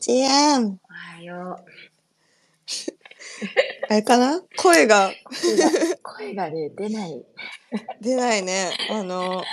[0.00, 0.64] ちやん。
[0.64, 1.58] おはよ
[3.90, 4.40] あれかな？
[4.56, 5.12] 声がう。
[6.02, 7.22] 声が、ね、出ない。
[8.00, 8.70] 出ないね。
[8.90, 9.44] あの、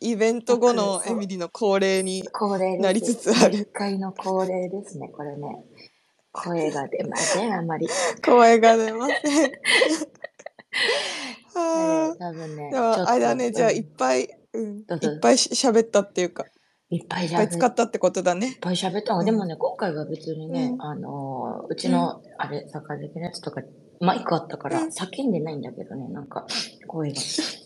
[0.00, 2.28] イベント後のエミリの恒例に。
[2.80, 5.64] なりつつある一回の恒例ですね、これね。
[6.32, 7.86] 声が出ません、あんまり。
[8.24, 9.16] 声が出ません。
[9.44, 9.52] え
[11.54, 12.72] はー多分ね。
[12.74, 13.14] あ。
[13.14, 14.84] れだね、じゃあ、いっいぱい、うん、いっ
[15.20, 16.46] ぱいし喋ったっていうか、
[16.92, 18.58] いっぱいいっぱい使喋っったってことだね。
[18.60, 19.20] ぱい喋ったの。
[19.20, 23.62] うんでもね、今回は別にね、うんあのー、うちの、あれ、坂崎のやつとか、
[23.98, 26.46] マイクあったから、うん叫んでないんだけどね、なんか、
[26.86, 27.16] 声が。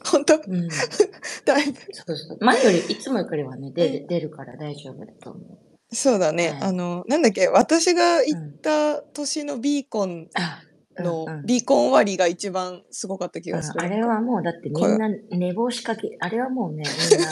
[0.04, 0.36] 本当？
[0.36, 0.68] うん。
[1.44, 1.78] だいぶ。
[1.90, 2.38] そうそう。
[2.40, 5.58] 前より、いつもよりはね、出る、出るから大丈夫だと思う。
[5.92, 6.50] そうだね。
[6.50, 10.28] はいあの、なんだっけ、私が行った年のビーコン
[10.98, 13.82] うんビーコン終わりが一番すごかった気がする。
[13.82, 17.30] あれはもうだってみんな寝坊しかけ、あれはもうね、 みんな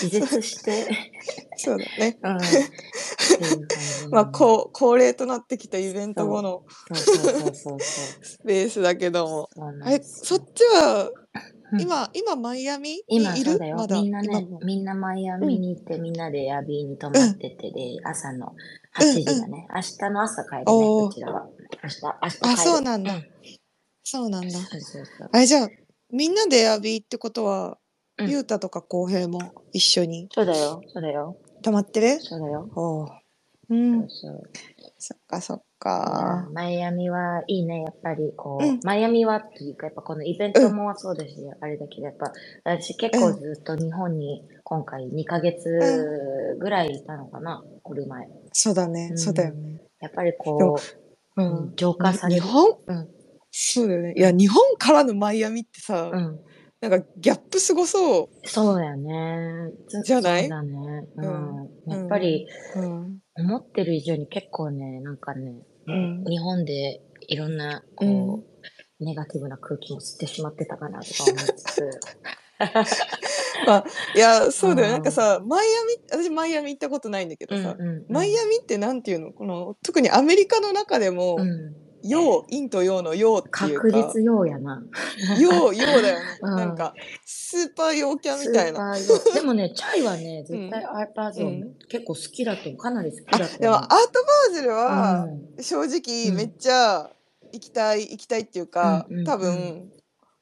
[0.00, 0.86] 気絶して、
[1.56, 2.18] そうだね。
[2.22, 2.38] うん。
[4.10, 6.64] まあ、こう、恒例となってきたイベント後の。
[6.92, 9.48] スペースだけども。
[9.54, 11.10] そうなんあれ、ですそっちは、
[11.72, 12.90] うん今、今、マイアミ？
[12.90, 13.52] に今いる？
[13.52, 13.86] そうだ。
[13.86, 14.00] だ？
[14.00, 18.52] みんなねみんなマイアミに行って、みんなでエアビーに泊まってて、で、朝の
[18.96, 19.66] 8時だね。
[19.74, 21.48] 明日の朝帰るね、こちらは。
[21.82, 22.38] 明日、明日。
[22.42, 23.22] あそうなんだう
[24.02, 24.50] そうなんだ。
[24.50, 25.30] そうそうそう。
[25.32, 25.68] あれ、じゃあ、
[26.10, 27.78] みんなでエアビーってことは、
[28.18, 29.40] うんゆうたとか浩平も
[29.72, 32.20] 一緒にそうだよ、そうだよ、泊まってる？
[32.20, 32.70] そうだよ。
[32.76, 33.06] おう。
[33.06, 33.08] う。
[33.08, 33.14] そ
[33.70, 34.42] うんそう。
[34.98, 36.48] そっかそっか。
[36.52, 48.28] マイアミはいいね、やっぱりこう、うんマイアミはっていうか、やっぱこのイベントもそうだし、あれだけど、やっぱ私結構ずっと日本に今回2ヶ月ぐらいいたのかな、来る前。
[48.52, 49.82] そうだね、うんそうだよね。
[50.00, 51.03] やっぱりこう
[51.36, 52.42] う、うん浄化される。
[52.42, 53.08] 日本、うん
[53.56, 54.14] そうだよね。
[54.16, 56.40] いや、日本からのマイアミってさ、うん。
[56.80, 59.70] なんかギャップすごそそうだよね。
[59.88, 60.48] ずじゃない？
[60.48, 61.06] だね。
[61.16, 61.60] うん。
[61.60, 62.80] うんやっぱり、う。
[62.80, 63.18] うん。
[63.36, 65.54] 思ってる以上に結構ね、なんかね、
[65.86, 68.42] うん日本でいろんな、こ
[69.00, 71.90] う、ネガティブな空気も吸ってしまってたかなとか思いつつ。
[73.66, 74.88] まあ、いや、そうだよ。
[74.88, 75.66] うんなんかさ、マイ
[76.12, 79.32] アミ、私マイアミ行ったことないんだけどさ、うんうんマイアミってなんていうの？
[79.32, 84.82] この、特にアメリカの中でも、うん、陽、陰と陽の陽っていうか、確実用やな。
[85.40, 86.14] 陽、陽だよね。
[86.42, 88.94] うんなんか、スーパー陽キャみたいな。
[89.32, 92.76] でもね、チャイはね、絶対アーパーゾーン、うん結構好きだと。
[92.76, 93.58] かなり好きあだと。
[93.58, 97.10] でも、アートバーズルは、うん正直うんめっちゃ
[97.52, 99.90] 行きたい、行きたいっていうか、うんうんうん多分、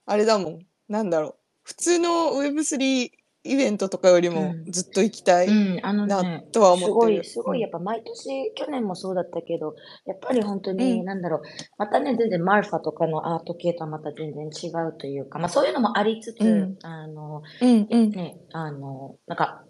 [0.06, 0.58] あれだもん。
[0.88, 1.34] なんだろう。
[1.64, 3.10] 普通の Web3
[3.44, 4.70] イベントとかよりもうん。
[4.70, 7.24] ずっと行きたいうん、あのなね、とはすごい、思ってる。
[7.24, 9.74] すごい、やっぱ毎年、去年もそうだったけど、
[10.06, 11.04] やっぱり本当に、うん。
[11.04, 11.42] なんだろう、
[11.76, 16.78] またね、全然マルファとかのアート系とはまた全然違うというか、まあそういうのもありつつ、うん。
[16.82, 18.10] あの、うんうん。
[18.10, 19.64] ね、あの、なんか、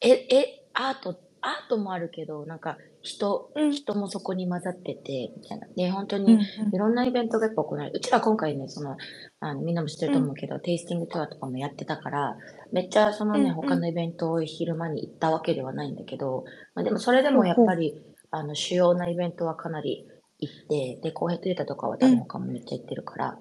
[0.00, 3.72] え、え、アート、アートもあるけど、なんか、人、うん。
[3.72, 5.66] 人もそこに混ざってて、みたいな。
[5.76, 7.92] で、本当に、うんいろんなイベントがやっぱ行われる。
[7.96, 8.96] うちら今回ね、その、
[9.40, 12.36] あのみんなも知ってると思うけど、テイスティングツアーとかもやってたから、
[12.72, 13.54] めっちゃそのね、うんうん。
[13.54, 20.06] 他のイベントを昼間に行ったわけではないんだけど、まあ、でもそれでもやっぱり、あの、主要なイベントはかなり
[20.40, 23.38] 行って、で、コーヘットユータとかは多分他もめっちゃ行ってるから、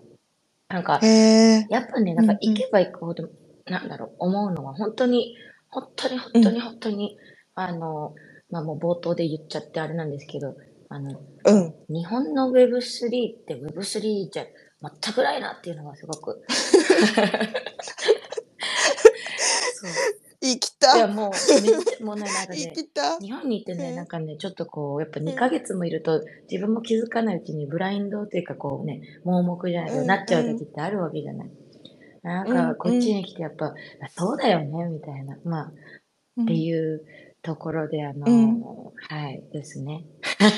[0.69, 0.99] なんか。
[1.03, 2.53] やっぱね、なんかうんうん。
[2.53, 3.29] 行けば行くほど、
[3.65, 5.35] なんだろう、思うのは本当に、
[5.69, 7.17] 本当に本当に本当に、
[7.55, 8.13] あの、
[8.55, 10.55] まあもう冒頭で言っちゃってあれなんですけど、
[10.87, 11.73] あの、うん。
[11.89, 14.45] 日本の Web3 って Web3 じゃ
[15.03, 16.41] 全くないなっていうのがすごく。
[20.41, 21.07] 生きいや、た。
[21.07, 23.19] もう、めっちゃ、もうね、なんか生ね、きた。
[23.19, 31.51] 日本にいてね、うんなんかね、ちょっとこう、やっぱ2ヶ月もいると、自分も気づかないうちにブラインドっていうかこうね、盲目じゃないけど、うんなっちゃう時ってあるわけじゃない。
[32.23, 33.73] なんうんか、こっちに来てやっぱ、あ
[34.15, 35.37] そうだよね、みたいな。
[35.43, 35.73] まあ、
[36.41, 37.01] っていう
[37.45, 38.61] ところで、あの、うん。
[38.61, 40.03] はい、ですね。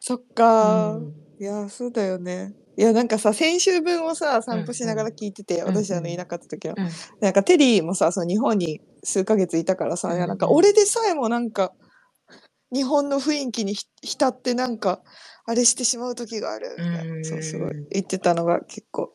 [0.00, 0.96] そっか。
[0.96, 1.12] うん。
[1.38, 2.54] いや、そうだよね。
[2.78, 5.84] いや、なんかさ、先週分をさ、散歩しながら聞いてて、うんうん。
[5.84, 6.74] 私あの、いなかった時は。
[6.78, 6.88] うん。
[7.20, 11.74] なんかテリーもさ、その日本に数ヶ月いたからさ、うんいやなんか俺でさえもなんか、
[12.72, 15.02] 日本の雰囲気にひ浸ってなんか、
[15.44, 16.74] あれしてしまう時がある。
[16.78, 17.24] みたいな、うん。
[17.24, 17.72] そうすごい。
[17.90, 19.14] 言ってたのが結構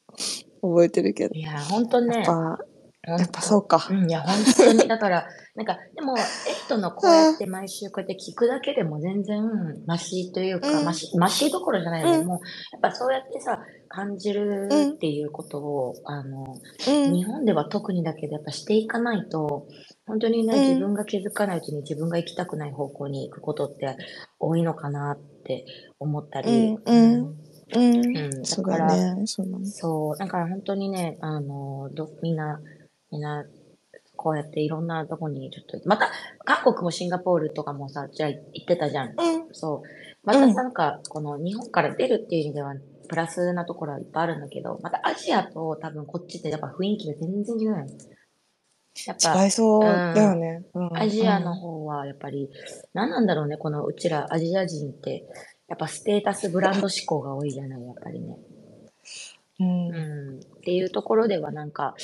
[0.61, 1.33] 覚えてるけど。
[1.33, 2.15] いや、ほんとね。
[2.15, 2.59] やっ、ぱ、
[3.03, 3.87] やっぱそうか。
[3.89, 4.87] うん、いや、本当に。
[4.87, 5.25] だから、
[5.55, 6.23] なんか、でも、エイ
[6.69, 9.41] トのこうやって毎週こうやって聞くだけでも全然
[9.87, 12.17] マシというか、うんマシ、マシどころじゃないよね。
[12.17, 12.39] うんもう、
[12.73, 13.59] やっぱそうやってさ、
[13.89, 16.55] 感じるっていうことを、あの、
[16.87, 17.13] うん。
[17.13, 19.67] 日本では特にだけど、やっぱしていかないと、
[20.05, 23.97] 本当にね、うん自分が気づかないうちに自分が行きたくない方向に行くことって
[24.39, 25.65] 多いのかなって
[25.99, 26.77] 思ったり。
[26.85, 27.35] うん
[27.73, 28.89] うんだから。
[29.25, 29.65] そうだね。
[29.65, 32.59] そう、だから本当にね、あの、どみんな、
[33.11, 33.45] みんな、
[34.15, 36.11] こうやっていろんなとこにちょっと、また、
[36.45, 39.09] 韓国もシンガポールとかもさ、じゃあ行ってたじゃん。
[39.09, 39.15] うん。
[39.51, 39.87] そう。
[40.23, 42.75] またなんか、この日本から出るっていう意味では、
[43.09, 47.97] プラスなところはいっぱいあるんだけど、またアジアと多分こっちってやっぱ雰囲気が全然違うよね。
[49.07, 50.63] やっぱ、違いそうだよね。
[50.73, 52.49] うんアジアの方はやっぱり、
[52.93, 55.25] 何なんだろうね、このうちらアジア人って、
[55.67, 58.37] やっぱステータスブランド志向が多いじゃない、やっぱりね。
[59.59, 59.87] うん。
[59.87, 60.39] うん。
[60.39, 61.95] っていうところではなんか、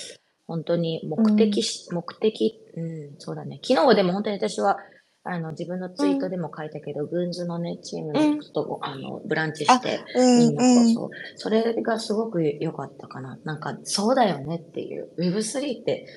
[0.48, 3.60] 本当に目的し、目的、うん、そうだね。
[3.64, 4.78] 昨日でも本当に私は、
[5.24, 11.10] あの、自分のツイートでも書いたけど、グンズのね、チームの人と、あの、ブランチして、うんみんなと、うんそう。
[11.36, 13.38] それがすごく良かったかな。
[13.44, 15.10] なんか、そうだよねっていう。
[15.20, 16.08] Web3 って、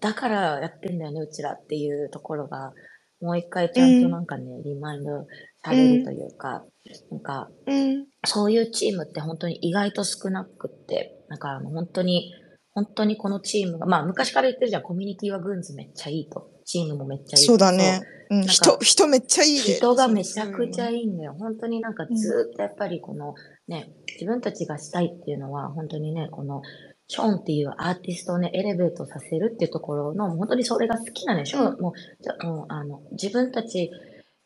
[0.00, 2.74] だからやってんだよね、うちらっていうところが、
[3.22, 5.26] もう一回ちゃんとなんかね、リマインド
[5.62, 6.64] されるというか、
[7.10, 8.06] なんか、うん。
[8.26, 12.32] そういうチームって本当に意外と少なくって、なんかあの本当に、
[12.72, 16.50] 本当にこのチームが、まあ昔から言ってるじゃん、コミュニティはグンズめっちゃいいと。
[16.64, 17.52] チームもめっちゃいいと。
[17.52, 18.00] そうだね。
[18.30, 18.46] うん。
[18.46, 19.74] 人、人めっちゃいいで。
[19.74, 21.06] 人がめちゃくちゃいい。
[21.06, 21.34] んだよ。
[21.38, 23.34] 本当になんかずーっとやっぱりこの
[23.66, 26.62] ね、自分たちがしたいっていうのは本当にね、この
[27.08, 31.44] ショーンっていうアーティストをね、エレベートさせるっていうところの、本当にそれが好きなのよ。
[31.44, 33.90] ショーンもう、じゃもうあの、自分たち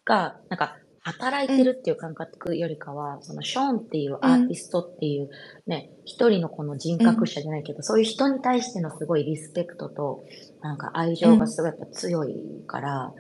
[0.06, 5.28] が、なんか、働いてるっていう感覚よりかは、そのショーンっていうアーティストっていう
[5.66, 10.24] ね、一人のこの人格者じゃないけど、そういう人に対してのすごいリスペクトと、
[10.62, 12.34] なんか愛情がすごいやっぱ強い
[12.66, 13.12] から、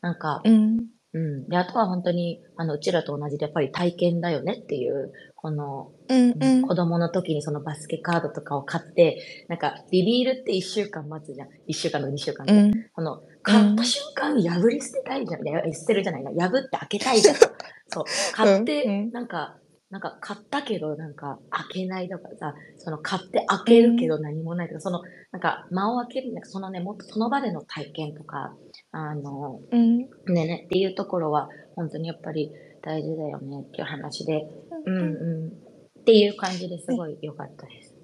[0.00, 0.78] なんか、うん。
[1.14, 1.48] うん。
[1.48, 6.34] で、あとは本当に、あの、うちらと同じでやっぱり体験だよねっていう、この、うん。
[6.40, 6.62] うん。
[6.62, 11.48] 子供の時にそのバスケカードとかを買って、なんか、ビビールって一週間待つじゃん。
[11.66, 12.52] 一週間の二週間で。
[12.52, 12.72] うん。
[12.92, 15.46] この、買った瞬間破り捨てたいじゃん。
[15.46, 16.48] いや捨てるじゃないな。
[16.48, 17.36] 破って開けたいじゃん。
[17.88, 18.04] そう。
[18.32, 19.58] 買って、うんうんなんか、
[19.90, 28.56] なんか買ったけど、なんか開けないとかさ、その買って開けるけど何もないとか、その、なんか間を開ける、なんかそのね、もっとその場での体験とか、
[28.90, 29.98] あの、うん。
[29.98, 32.50] ねねっていうところは本当にやっぱり
[32.82, 34.48] 大事だよねっていう話で、
[34.86, 35.52] うんう
[35.98, 37.94] ん、っていう感じですごい良かったです。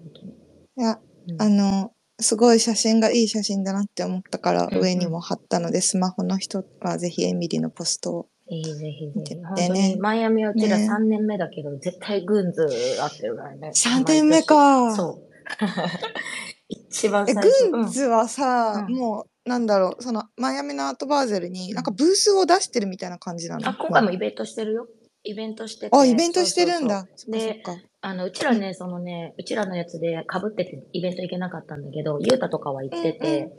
[0.76, 8.28] いや、うんあの、すごい写真がいい写真だなって思ったからうんうん上にも貼ったので、スマホの人はぜひエミリのポストを。
[8.48, 9.06] ぜひぜひぜひ。
[9.14, 12.66] 見ててね当にマイアミはうちらね3年目だけど、絶対グンズ
[13.00, 13.70] 合ってるからね。
[13.74, 14.94] 3年目か。
[14.94, 15.30] そう。
[16.68, 17.70] 一番え、最初。
[17.70, 23.68] グンズはさ、うんもう、なんだろう、その、マイアミのアートバーゼルに、なんかブースを出してるみたいな感じなの？
[23.68, 24.86] あ、今回もイベントしてるよ。
[25.22, 25.96] イベントしてて。
[25.96, 27.00] あ、イベントしてるんだ。
[27.00, 27.90] そうそうそうそっかそっか。
[28.02, 33.52] あの、うちらね、そのね、うちらのやつで被っててイベント行けなかったんだけど、ゆうたとかは行ってて、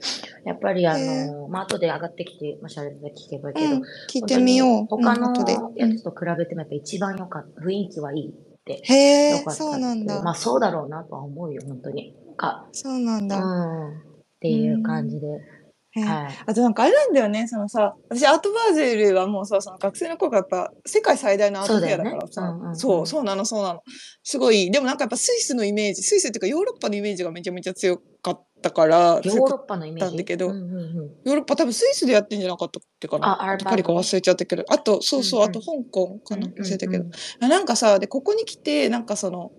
[0.46, 4.88] やっぱりあへの、まあ、後で上がってきて、まあ、シャレで聞けばいいけど、うん、聞いてみよう。
[4.88, 5.16] 他。
[5.16, 5.32] の
[5.76, 7.62] やつと比べてもやっぱ一番良かった。
[7.62, 8.34] 雰囲気はいいっ
[8.66, 8.82] て。
[8.84, 10.24] へえ良かっ、たそうなんだ。
[10.24, 12.16] まあそうだろうなとは思うよ、本当に。
[12.38, 13.38] か、そうなんだ。
[13.38, 13.98] うん。
[13.98, 14.02] っ
[14.42, 15.28] ていう感じで。
[15.28, 15.61] へえ
[15.94, 16.38] はい。
[16.46, 23.82] あとなんかあれなんだよね、そのさ、私アートバーゼルはもうさ、その学生の頃からやっぱ世界最大のアートフェアだからさ、そうだよねうんうんうんそう、そうなの、そうなの。
[24.24, 30.18] すごい、でもなんかやっぱスイスのイメージ、スイスっていうかヨーロッパのイメージがめちゃめちゃ強かったから、ヨーロッパのイメージ？
[30.18, 30.96] だけどうんうんうん。
[31.26, 33.58] ヨーロッパ多分スイスでやってんじゃなかったっけかな？
[33.64, 34.64] パリか忘れちゃったけど。
[34.70, 37.06] あと、そうそう、あと香港かな、うんうんうん忘れたけど。
[37.42, 39.52] あなんかさ、で、ここに来て、なんかその、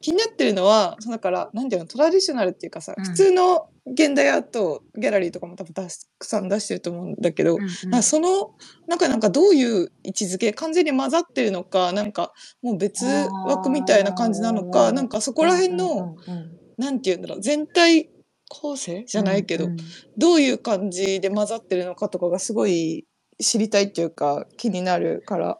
[0.00, 3.04] 気になってるのは、そのだから、なんていうの、トラディショナルっていうかさ、うん。
[3.04, 5.86] 普通の現代アート、ギャラリーとかも多分た
[6.18, 7.62] くさん出してると思うんだけど、うん
[7.94, 8.02] うん。
[8.02, 8.54] その、
[8.88, 14.92] なんかなんかどういう位置づけ、完全に混ざってるのか、なんかもう別枠みたいな感じなのあか、ー。
[14.92, 16.50] なんかそこら辺の、うんうんうん。
[16.76, 18.10] なんていうんだろう、全体
[18.48, 19.76] 構成じゃないけど、うんうん。
[20.18, 23.06] どういう感じで混ざってるのかとかがすごい
[23.40, 25.58] 知りたいっていうか気になるから、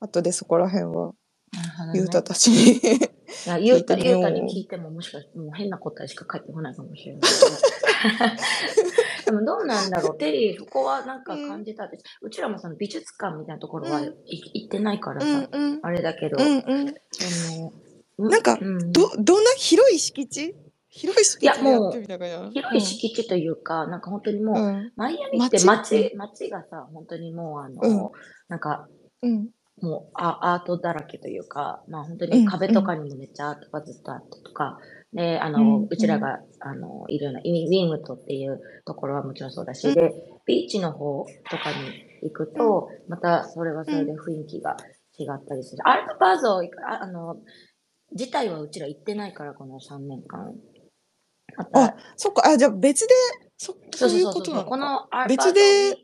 [0.00, 1.12] 後でそこら辺は、
[1.94, 2.80] ゆうたたちに。
[3.60, 7.22] ゆうた、ゆうたに聞いてももしかして、もう変な答えしか返ってこないかもしれない。
[9.24, 10.18] でもどうなんだろう。
[10.18, 12.04] テリー、そこはなんか感じたです。
[12.22, 15.80] うちらもその美術館みたいなところはうんい行ってないからうさ、んうん。
[15.82, 18.30] あれだけど、うんうん。
[18.30, 20.54] なんかうんど、どんな広い敷地？
[20.88, 21.62] 広い敷地いやって
[21.96, 24.92] るみたいな広い敷地というか、なんか本当にもう、うん。
[24.96, 28.10] マイアミって街街、街がさ、本当にもうあの、うん
[28.48, 28.88] なんか、
[29.22, 29.48] うん。
[29.82, 34.78] もうアアートだらけというか、まあ本当うんに壁とかにもめっちゃアートがずっとあってとか、
[35.12, 40.12] で、あの、うんうちらが、あの、いるような、ウィンウィングトっていうところはもちろんそうだし、で、
[40.46, 41.76] ビーチの方とかに
[42.22, 44.76] 行くと、またそれはそれで雰囲気が
[45.18, 45.88] 違ったりする。
[45.88, 47.36] アルトバーゾー、ああの、
[48.12, 50.54] 自体はうちら行ってないから、この3年間。
[51.74, 52.48] あ、そっか。
[52.48, 53.14] あ、じゃあ別で、
[53.56, 54.54] そ、そそうういうそうそうそう。
[54.56, 55.10] こことなのか。
[55.10, 55.60] のアー別で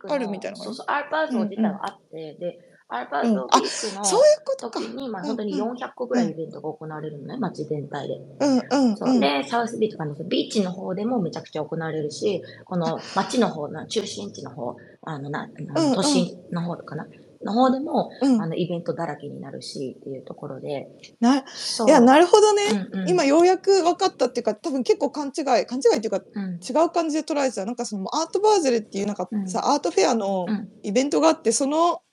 [0.08, 2.58] あるみたいなそうそう、アーパーゾー自体はあって、で、
[2.90, 4.80] アルバートビーチのそういうことか。
[4.80, 8.14] 時に、まあうん本当に400個ぐらいイベントが行われるのね、街全体で。
[8.40, 8.96] うんうんうん。
[8.96, 15.48] そうで、サウスビーチとかのビーチの方でもめちゃくちゃ行われるし、この街の方、な中心地の方、あの、な、
[15.94, 17.06] 都心の方かな、
[17.42, 20.88] の方でも、うんあの、イベントだらけになるしっていうところで。
[21.20, 21.88] な、そう。
[21.88, 22.88] いや、なるほどね。
[22.92, 27.64] うんうん、今ようやく分かったっていうか、多分結構勘違い、勘違いっていうか、うん、違う感じで捉えてた。
[27.64, 32.09] なんかそのアートバーゼルっていうなんかうんさ、アートフェアのうんイベントがあって、そのい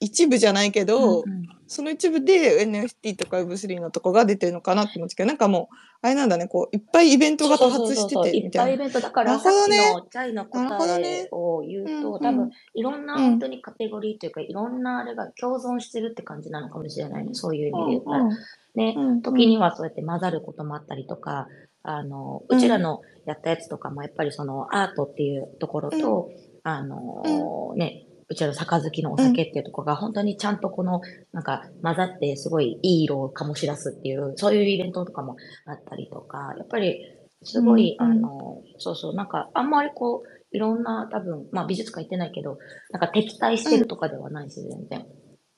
[0.00, 1.48] 一部じゃないけど、うんうん。
[1.66, 8.64] その一部で NFT とか Web3 のとこが出てるのかなって思ってけど、なんかもう、あれなんだね、こう、いっぱいイベントが多発してて、みたいな。
[8.64, 12.20] っぱいイベントだから、さっきのチャイの答ねえを言うと、うんうん。
[12.20, 13.20] 多分、いろんなうん。
[13.22, 17.30] 本当にカテゴリーというか、いろんなあれが共存してるって感じなのかもしれないね。
[17.32, 18.28] そういう意味で言ったら。
[18.74, 21.46] ね、うん時にはそうやって混ざることもあったりとか、
[21.82, 26.30] あの、うちらのやったやつとかもやっぱりそのアートっていうところと、
[26.62, 31.00] あの、ね、うちらの杯のお酒っていうところが本当にちゃんとこの、
[31.32, 35.36] なんか混ざってすごいいい色を醸し出すっていう、そういうイベントとかも
[35.66, 37.04] あったりとか、やっぱり
[37.42, 42.58] すごい、うんうんあの、そうそう、なんかあんまりこう、いろんな多分、まあ美術館行ってないけど、
[42.90, 45.06] なんか敵対してるとかではないし、全然。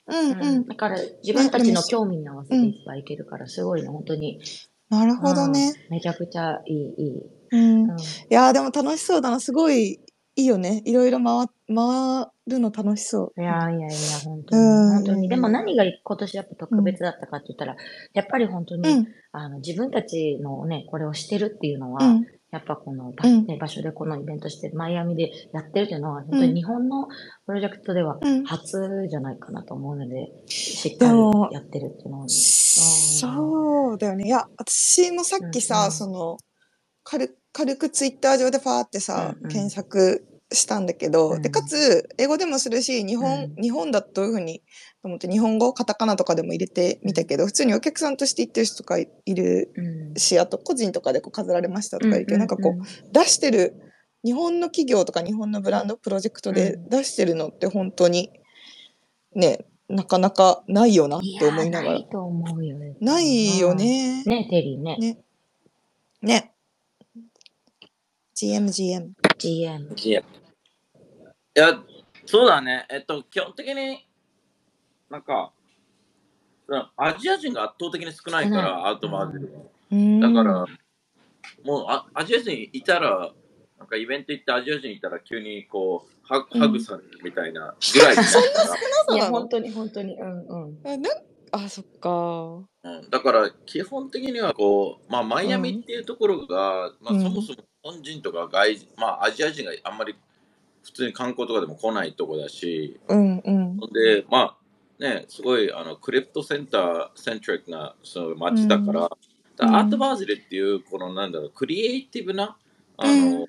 [0.07, 0.67] うんうん。
[0.67, 4.39] だから自分たちの興味に合わせていっぱいいけるから、すごいね、本当に。
[4.89, 5.73] なるほどね。
[5.89, 7.21] うんめちゃくちゃいい、いい。
[7.51, 7.89] うん。
[7.89, 9.39] うんいやーでも楽しそうだな。
[9.39, 9.99] すごい
[10.37, 10.81] いいよね。
[10.85, 13.41] いろいろ回回るの楽しそう。
[13.41, 13.89] いやいやいや、
[14.25, 14.61] 本当に。
[14.61, 15.29] うん本当に。
[15.29, 17.75] でも何が今年やっぱ特別だったかって言ったら、
[18.13, 19.07] やっぱり本当に、うん。
[19.31, 22.25] あの、自分たちのね、これをしてるっていうのは、うん。
[22.51, 27.07] やっぱこの場,、うんね、場所でこのイベントして、マイアミでやってるっていうのは、本当に日本の
[27.45, 31.19] プロジェクトではうん初じゃないかなと思うので、しっかり
[31.51, 32.29] やってるっていうのはね。
[32.29, 34.25] そうだよね。
[34.25, 36.37] いや、私もさっきさ、その、
[37.03, 39.49] 軽軽くツイッター上でファーってさ、うんうん。
[39.49, 41.41] 検索したんだけど、うん。
[41.41, 43.55] で、かつ、英語でもするし、日本、うん。
[43.55, 44.59] 日本だとどういうふうに、
[45.01, 50.15] と思って、日本語、カタカナとかでも入れてみたけど、普通にお客さんとして行ってる人とかいるうん。
[50.15, 52.83] し、あと個人とかでこう飾られましたとか言って、なんかこう、う
[53.13, 53.73] 出してる
[54.25, 56.89] 日本の企業とか日本のブランドプロジェクトでうん。
[56.89, 58.31] 出してるのって本当に
[59.33, 61.93] ねなかなかないよなっいて思いながら。
[61.93, 62.97] やないと思うよね。
[62.99, 63.75] ないよ。
[63.75, 64.23] ね。
[64.25, 64.97] ね、テリーね。
[64.99, 65.19] ね。
[66.21, 66.54] ね
[68.35, 69.95] GMGM GM。
[69.95, 70.23] いや、い
[71.53, 71.79] や
[72.25, 72.85] そうだね。
[72.89, 74.05] えっと、基本的に、
[75.09, 75.53] なんか、
[76.97, 80.65] アジア人が圧倒的に少ないから、アウトバーゼルだから、
[81.63, 83.31] もうあアジア人いたら、
[83.77, 89.15] なんかイベント行ってアジア人いたら急にこう、ハうんハグされるみたいなぐらいになるから。
[89.15, 89.31] いや、そうなの？
[89.39, 90.15] 本当に本当に。
[90.15, 90.79] うんうん。
[90.83, 91.01] あなん
[91.51, 100.15] あそっかうん、だから基本的にはこう、まあ、マイアミっていうところが、まあ、うんそもそも日本人とか外人、まあ、アジア人があんまり
[100.83, 103.77] 普通に観光とかでも来ないとこだし、うんうん。
[103.93, 104.57] で、まあ
[104.99, 109.75] ね、すごいあのクリプトセンターセントリックなその街だから、うん。
[109.75, 112.57] アートバーゼルっていう、このなんだろう、クリエイティブな、
[112.97, 113.47] あの、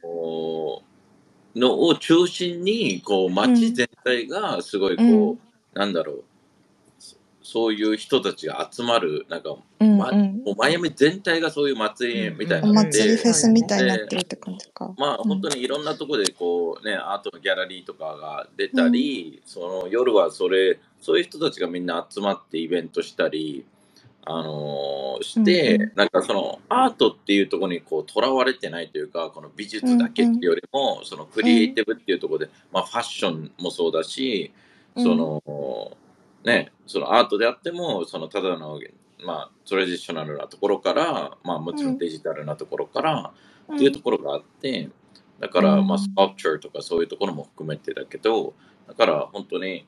[1.57, 5.38] のを中心に、こう、街全体がすごいこう、うん。
[5.75, 6.25] なんだろう、
[7.47, 10.43] そそういう人たちが集まる、なんか、まうんうん。
[10.45, 14.93] もうマイアミ全体がそういう祭りみたいなって、祭りフェスみたいになってるって感じか。
[14.99, 15.29] まあうん。
[15.29, 23.65] 本当にいろんなところでこうね、アートのギャラリーとかが出たり、その夜はそれ、そういう人たちがみんな集まってイベントしたり、
[24.25, 25.93] あのーして、うんうん。
[25.95, 34.53] なんかそのアートっていうところにこうとらわれてないというか、この美術だけっていうよりも、そのクリエイティブっていうところで、まあファッションもそうだし、
[34.97, 35.97] その、
[36.47, 38.81] ね、そのアートであっても、そのただの、
[39.25, 43.33] まあ、トラディショナルなところから、まあもちろんデジタルなところから、
[43.75, 44.88] っていうところがあって、
[45.41, 48.55] だから、うんまあ、スカルプチャーとかそういうところも含めてだけど、
[48.87, 49.85] だから本当に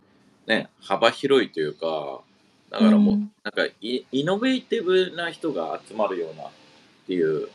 [0.49, 2.23] ね、幅広いというか、
[2.71, 6.51] だからもう、うんなんかイイノベーティブな人が集まるようなっ
[7.07, 7.49] ていう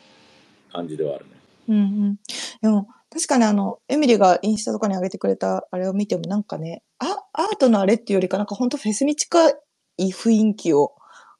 [0.72, 1.32] 感じではあるね。
[1.68, 2.20] うんうん。
[2.62, 9.50] でも、確かにあの、エミリがインスタとかに上げてくれたあれを見てもなんかね、あ、アートのあれっていうよりかなんかほんとフェスに近
[9.98, 10.94] い雰囲気を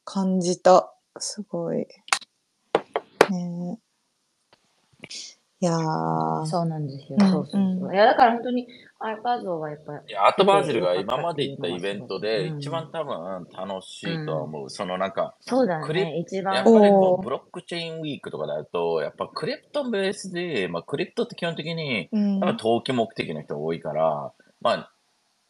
[0.06, 0.92] 感じた。
[1.20, 1.88] すごい。
[3.30, 3.84] ねえ
[5.62, 6.46] いやー。
[6.46, 7.18] そうなんですよ。
[7.22, 7.62] うんそうそうそう。
[7.62, 8.68] うんいや、だから本当に、
[9.00, 14.70] アイパーゾーはやっぱり、いや、アートバーゼルが今まで行ったイベントでうん一番多分楽しいとは思う。
[14.72, 24.93] そのなんか、そうだクリね、一やっ番ぱりこうブロックチェーンウィークとかだと、やっぱクリプトベースで、まあクリプトって基本的に、うんやっぱ投機目的の人が多いから、まあ、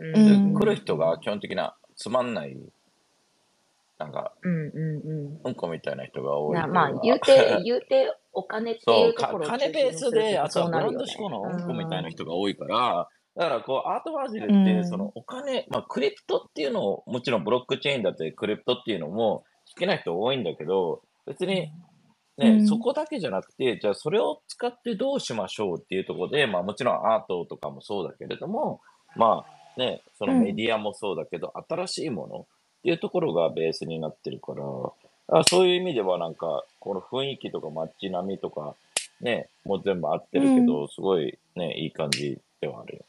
[0.03, 2.57] ううん来る人が基本的なつまんない、
[3.98, 5.41] なんか、うんうんうん。
[5.43, 6.67] うんこみたいな人が多い。
[6.67, 15.12] まあ、言うて、 言うて、お金ってそいううとかころを金ベースで、あとはブランド志志向のうんこみたいな人が多いから、だからこう、アートバージルうって、そのん。
[15.15, 21.72] お金、まあクリプトっていうのを、もちろんブロックチェーンだってクリプトっていうのも好きな人多いんだけど、別に
[22.38, 22.79] うね、そん。
[22.79, 28.81] こだけじゃなくて、じゃあそれを使ってどうしましょうっていうところで、まあもちろんアートとかもそうだけれども、
[29.15, 30.56] まあね、そうのメん。
[30.56, 32.46] ディアもそうだけど、新しいものっ
[32.84, 38.75] ていうところがベースになってるから、あそういう意味ではなんか、この雰囲気とか街並みとか、
[39.22, 40.56] ね、もう全部合ってうん。
[40.56, 43.06] るけど、すごいね、いい感じではあるよ。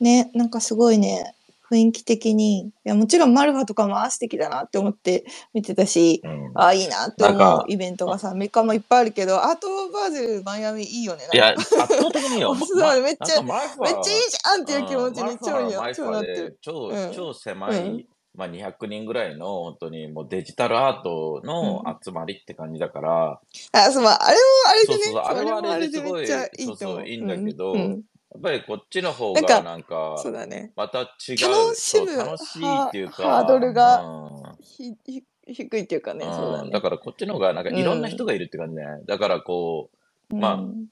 [0.00, 1.34] ね、なんかすごいね、
[1.70, 6.52] 雰囲気的に、いや、もちろんマルファとかも、あ、素敵だなって思って見てたし、うん。
[6.54, 11.48] あ、いいなって思うか、イベントあがさ、アメリカもいっぱいあるけど、アートバージルマイアミいいよね、いや。
[11.54, 12.54] 圧倒的によ。
[12.54, 16.58] ま、すま、ごい、めっちゃ、めっちゃいいァ、じゃんっていう気持うん、ちに超に超はマルファで、なってる。
[16.62, 17.12] 超、うん。
[17.12, 18.00] 超狭うん。
[18.00, 21.48] い、まあ、200人ぐらいの、本当にもうデジタルアートうん。
[21.48, 23.40] の集まりって感じだから、
[23.72, 27.12] あ、そう、まああれもあれでね、そうそうそう、あれれはあれですごい、ちゃいそうそう、い。
[27.12, 28.02] いいんだけうん、うど、ん。
[28.32, 30.72] やっぱりこっちの方がなんか、そうだね。
[30.76, 31.04] また違
[31.40, 34.08] 楽う、そう、しむ楽しいっハていうハードルが
[34.44, 36.82] か、ひ、ひ、低いっていうかうん、ね、そうだうん、だね。
[36.82, 38.26] からこっちの方がなんかいろんな人うん。
[38.26, 38.84] がいるって感じね。
[39.06, 39.96] だからこう、
[40.30, 40.88] うまあ、ん。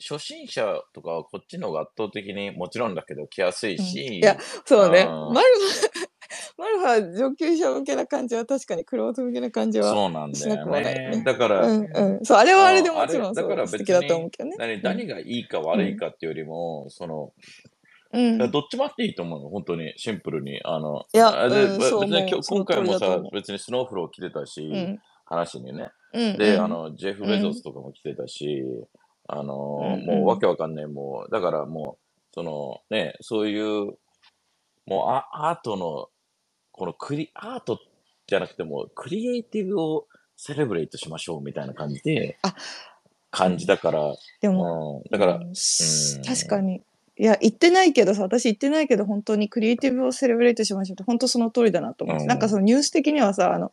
[0.00, 3.84] 初心者とかはこっちの方が圧倒的にもちろんだけど来やすいうん。
[4.20, 5.18] いや、し、そうね。
[6.58, 10.82] マルファ上級者向けな感じは確かにクローズ向けな感じはそうなんだよね。
[10.82, 11.22] ね。
[11.24, 12.24] だから、うんうん。
[12.24, 14.80] そう、あれはあれでもちろんだからそう素敵別だと思うに、けどね。
[14.82, 15.64] 何、がいいかうん。
[15.66, 17.32] 悪いかっていうよりも、その、
[18.12, 18.50] うん。
[18.50, 20.60] どっちもあっていいと思うの、本当に、シンプルに。
[20.64, 22.42] あの、いや、うん、そうべ別に思う。
[22.42, 24.42] 今今回もさ、別にスノーフロー来てたう。
[24.42, 24.98] うし、ん。
[25.24, 25.90] 話にね。
[26.14, 26.64] うんで、うん。
[26.64, 27.28] あの、ジェフ・うん。
[27.30, 28.64] ベゾスとかも来てたし、
[29.28, 33.98] あの、うんもうわうけわかんない、もう、だからもう、その、ね、そういう、
[34.86, 36.08] もうア、アートの、
[36.78, 37.80] このクリ、アート
[38.26, 40.06] じゃなくても、クリエイティブを
[40.36, 42.54] セレブレイトしましょうみたいな感じで、あ、
[43.42, 43.66] う感じん。
[43.66, 45.40] だから、でも、うん、だから、
[46.24, 46.82] 確ん、かに。
[47.20, 52.26] いや、言ってないけどさ、私言ってないけど、本当にクリエイティブをセレブレイトしましょうって、本当その通りだなとう思って。
[52.26, 53.72] なんかそん、のニュース的にはさ、あの、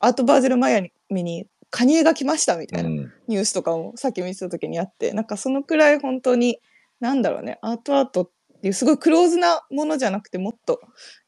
[0.00, 2.90] アートバーゼルマイアミにカニエが来ましたみうたいな。
[2.90, 6.60] ん、ニュースとかもさっき見てた時にあってなんかそのくらい本当に
[7.00, 8.30] なんだろうねアートアートっ
[8.60, 10.80] ていうすごいクローズなものじゃなくてもっと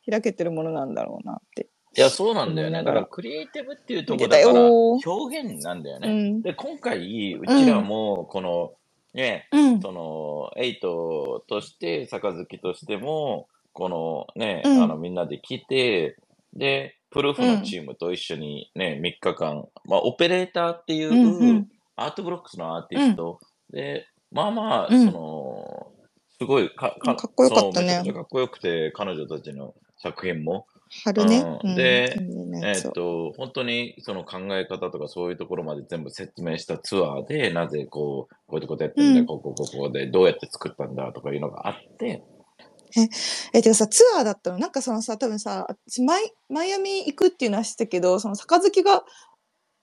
[0.08, 1.68] 開けてるものなんだろうなって。
[1.96, 2.78] いや、そうなんだよね。
[2.78, 6.30] だからら、クリエイティブっていうとこだから、よ表現なんだようね。
[6.30, 6.42] ん。
[6.42, 7.86] で、今回、ううちらん。
[7.86, 8.72] も、この、
[9.12, 9.80] ね、うん。
[9.80, 14.82] その、エイトとして、杯としても、このね、うん。
[14.84, 16.16] あの、みんなで来て、
[16.54, 23.40] で、プルーフのチームと一緒にね、3日間、まあ、オペレーターっていうアートブロックスのアーティスト、
[23.72, 25.06] で、まあまあ、うん。
[25.06, 25.92] その、
[26.38, 27.86] すごいか、かっこよかったね。
[27.86, 30.66] めちゃくちゃかっこよくて、彼女たちの作品も。
[31.04, 31.72] 春ね、ううん。
[31.72, 32.16] ん、で
[32.64, 39.26] えっと、本当にその考え方とかそういうところまで全部説明したツアーで、なぜこう、こういうことやってんだ、うん。
[39.26, 42.22] ここ、ここで、どうやって作ったんだとかいうのがあって、
[43.52, 44.58] えてかさツアーだったの？
[44.58, 49.04] なんかそのさ多分さ私マイマイアミ行くっていうのは知ってたけどその杯が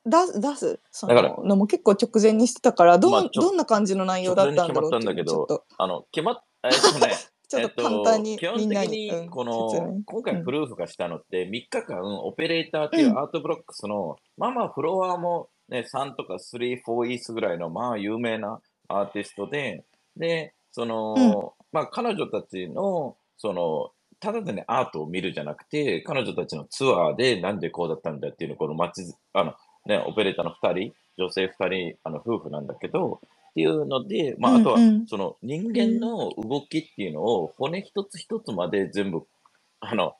[0.06, 0.80] 出す出す？
[0.92, 5.64] そだからののも結構直前にしてたからど,、まあどんな感じの内容だったんだろうってちょっと。
[5.78, 7.14] あの、決まっ、えっとね、
[7.48, 10.44] ちょっと簡単に基本みんな的に、この、今回うん。
[10.44, 13.20] プルーフがしたのって、3日間、オペレーターっていううん。
[13.20, 29.54] アートブロックスの、まあまあ、フロアもね、3とか3、4イースぐらいの、まあ、有名なアーティストで、で、その、まあ、彼女たちの、その、ただでね、アートを見るじゃなくて、彼女たちのツアーでなんでこうだったんだっていうのを、この街ず、あの、
[29.86, 33.22] ね、オペレーターの2人、女性2人、あの、夫婦なんだけど、
[33.58, 39.24] っていうので、まあ、あとはその人間の動きっていうのを骨一つ一つまで全部、
[39.80, 40.14] あの、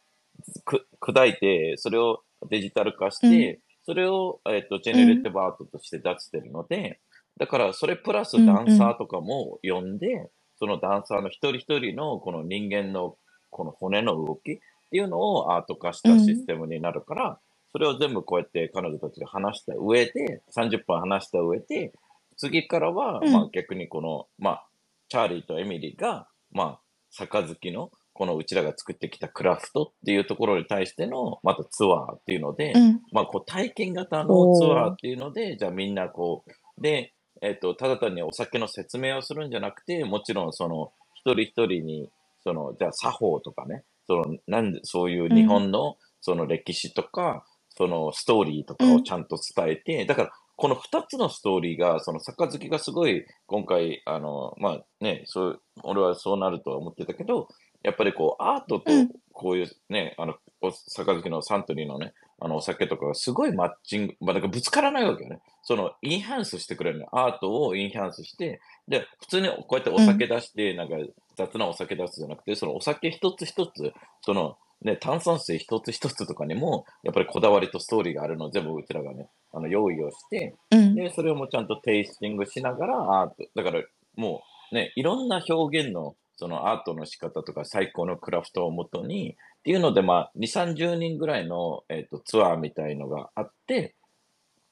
[0.66, 7.00] く砕いて、それをデジタル化して、それを、えっと、ジェネレティブアートとして出してるので、
[7.40, 13.18] だからそれプラスダンサーとかも呼んで、そのダンサーの一人一人のこの人間の
[13.52, 14.58] この骨の動きっ
[14.90, 17.40] ていうのをアート化したシステムになるから、
[17.72, 21.94] それを全部こうやって彼女たちが話した上で、30分話した上で、
[22.38, 23.32] 次からは、うん。
[23.34, 24.68] まあ逆にこの、まあ、
[25.10, 26.80] チャーリーとエミリーが、まあ、
[27.12, 33.02] 杯の、このうちらが作ってきたクラフトっていうところに対しての、またツアーっていうので、うん。
[33.12, 42.10] まあ、こう体験型のツアーっていうので、じゃあみんなこう、で、えっ、と、ただ単にお酒の説明をするんじゃなくて、もちろんその、一人一人に、
[42.44, 57.48] その、じゃあ作法とかね、その、なんで、そういう日本の、その歴史とか、そのストーリーとかをちゃんと伝えて、だから、この二つのストーリーが、その杯がすごい、今回、あの、まあね、そう、俺はそうなるとは思ってたけど、
[57.84, 65.42] やっぱりこう、アートとうんこういうね、あの、お杯のサントリーのね、あの、お酒とかがすごいマッチング、まあ、だからぶつからないわけよね。
[65.62, 67.08] その、インハンスしてくれるの。
[67.12, 70.96] アートをインハンスして、で、普通にこうやってお酒出して、なんか、
[71.36, 80.96] 雑なお酒出すじゃなくて、そのお酒一つ一つ、そのね、炭酸水一つ一つとかにも、やっぱりこだわりとストーリーがあるのを全部うちらがね、あの用意をして、うん。
[80.96, 83.84] で、それをもうちゃんとテイスティングしながら、アート、だから
[84.16, 93.96] もうね、いろんな表現の、そのアートの仕方とか最高のクラフトをもとに、っていうので、まあ、2、30人ぐらいの、えっとツアーみたいのがあって、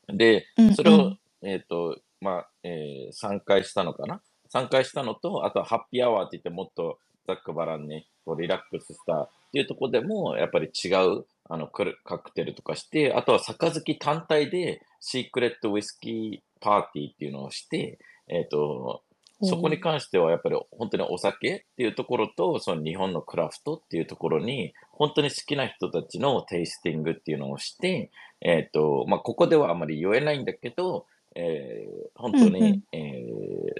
[0.07, 4.21] で、うんそれを、うんえっ、と、まあ、えー、3回したのかな
[4.53, 19.03] ?3 回したのと、あとはハッピーアワーって言ってもっとざっくばらんにこうリラックスしたっていうところでも、やっぱり違うあのカクテルとかして、あとは杯単体でシークレットウイスキーパーティーっていうのをして、えっ、と、
[19.43, 32.83] そこに関してはやっぱり本当にお酒っていうところと、その日本のクラフトっていうところに、本当に好きな人たちのテイスティングっていうのをして、えっ、と、まあ、ここではあまり言えないんだけど、えー本当に、うんうん。
[32.91, 33.25] え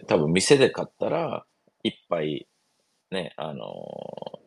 [0.02, 1.46] ー多分店で買ったら、
[1.84, 2.48] 一杯、
[3.12, 4.45] ね、あのー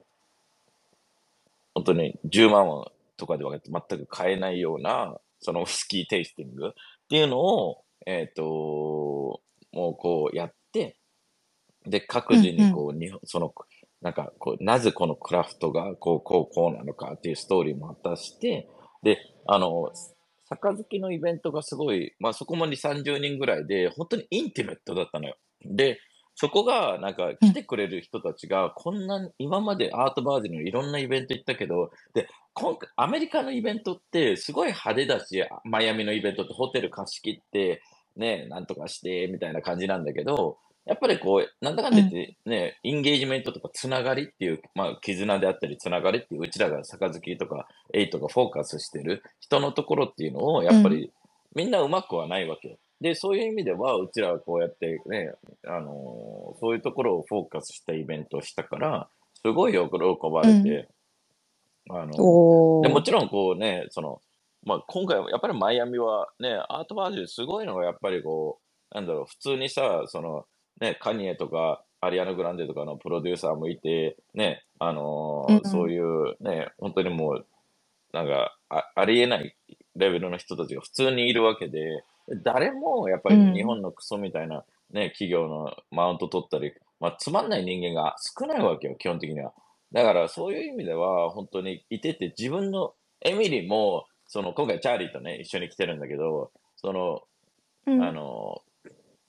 [1.74, 2.84] 本当に10万
[3.16, 6.70] とかでは全く買えないような、そのウイスキーテイスティングっ
[7.08, 9.40] ていうのを、えっ、と、
[9.72, 10.96] もうこうやって、
[11.86, 13.52] で、各自にこう、日本その、
[14.00, 18.68] なんかこう、なぜこのクラフトがこう、こう、こうなのかっていうストーリーも果たして、
[19.02, 19.90] で、あの、
[20.48, 25.36] 杯のイベントがすごい、まあそこも2、30人ぐらいで、本当にインティメットだったのよ。
[25.64, 25.98] で、
[26.40, 37.82] そこが、なんか、来てくれる人たちが、こんな、今までアートバージンのいろんなイベント行ったけど、で、今回、アメリカのイベントって、すごい派手だし、マイアミのイベントってホテル貸し切って、
[38.14, 51.10] ね、なんとかして、みたいな感じなんだけど、やっぱりこう、なんだかんだ言って、ね、インゲージメントとかつながりっていう、まあ、絆であったり、つながりっていう、うちらが杯とか、エイトがフォーカスしてる人のところっていうのを、やっぱり、
[51.56, 52.78] みんなうまくはないわけよ。
[53.00, 55.32] で、そういう意味では、うちらはこうやってね、
[55.66, 60.88] あのーそういうところをフォーカスしたイベントをしたから、すごい喜ばれて、
[61.90, 62.88] あの、おー。
[62.88, 64.20] でもちろんこうね、その、
[64.64, 68.58] まあ、今回はやっぱりマイアミはね、アートバージンすごいのがやっぱりこ
[68.92, 70.46] う、なんだろう、普通にさ、その、
[70.80, 75.64] ね、カニエとか、アリアナ・グランデとかのプロデューサーもいて、ね、あのーうんうん。
[75.64, 77.46] そういうね、本当にもう、
[78.12, 79.54] なんかあ、ありえない
[79.96, 82.02] レベルの人たちが普通にいるわけで、
[82.42, 83.54] 誰もやっぱりうん。
[83.54, 89.52] 日本のクソみたいなね、企業のマウント取ったり、まあ、つまんない人間が少ないわけよ、基本的には。
[89.92, 97.22] だからそういう意味では本当にいてて自分のエミリーもその今回チャーリーとね一緒に来てるんだけどその、
[97.86, 98.02] うん。
[98.02, 98.62] あの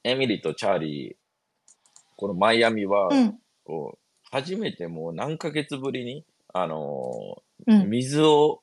[0.04, 1.16] エミリーとチャーリー
[2.18, 3.40] このマイアミはうん。
[3.64, 3.98] こう
[4.32, 7.90] 初めてもう何ヶ月ぶりにあのうん。
[7.90, 8.62] 水を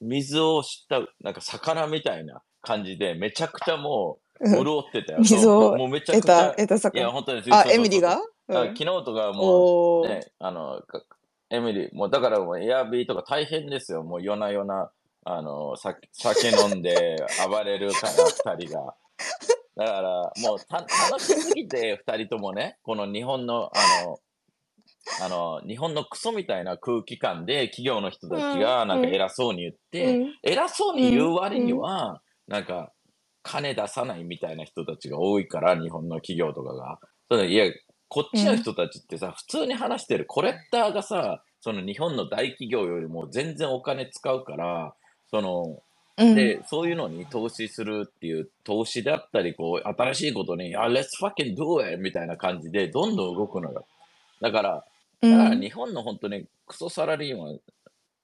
[0.00, 5.24] 水を知ったなんか魚みたいな感じでめちゃくちゃもううん潤ってたよ。
[5.24, 7.10] そうもうめちゃ得くちゃいや魚。
[7.12, 8.20] 本当にあ、エミリーが？
[8.48, 10.08] うん昨日とかもう。
[10.08, 11.02] ね、あの、か
[11.50, 14.02] エミリー、もうだからもうエアビーとか大変ですよ。
[14.02, 14.90] もう夜な夜な、
[15.24, 17.16] あの、さ酒飲んで
[17.48, 18.06] 暴れるか
[18.44, 18.94] ら、二人が。
[19.76, 24.18] だから、もうた楽しすぎて、二人ともね、この日本の、あの、
[25.22, 32.92] あの、日本のクソみたいな空気感で企業の人たちがなんか偉そうに言って、うん偉そうに言う割には、なんか、
[33.42, 36.98] 金出さないみたいな人たちが多いから、日本の企業とかが。
[37.28, 37.72] それいや、
[38.08, 44.94] こっちの人たちってさ、普通に話してるコレクターがさ、その日本の大企業よりも全然お金使うから、
[45.30, 45.82] その、
[46.18, 51.98] うんで、そういうのに投資するっていう、投資であったり、こう、新しいことに、あ、let's fucking do it!
[51.98, 53.86] みたいな感じで、どんどん動くのよ。
[54.40, 54.84] だから、
[55.22, 57.60] うだからん日本の本当にクソサラリーマン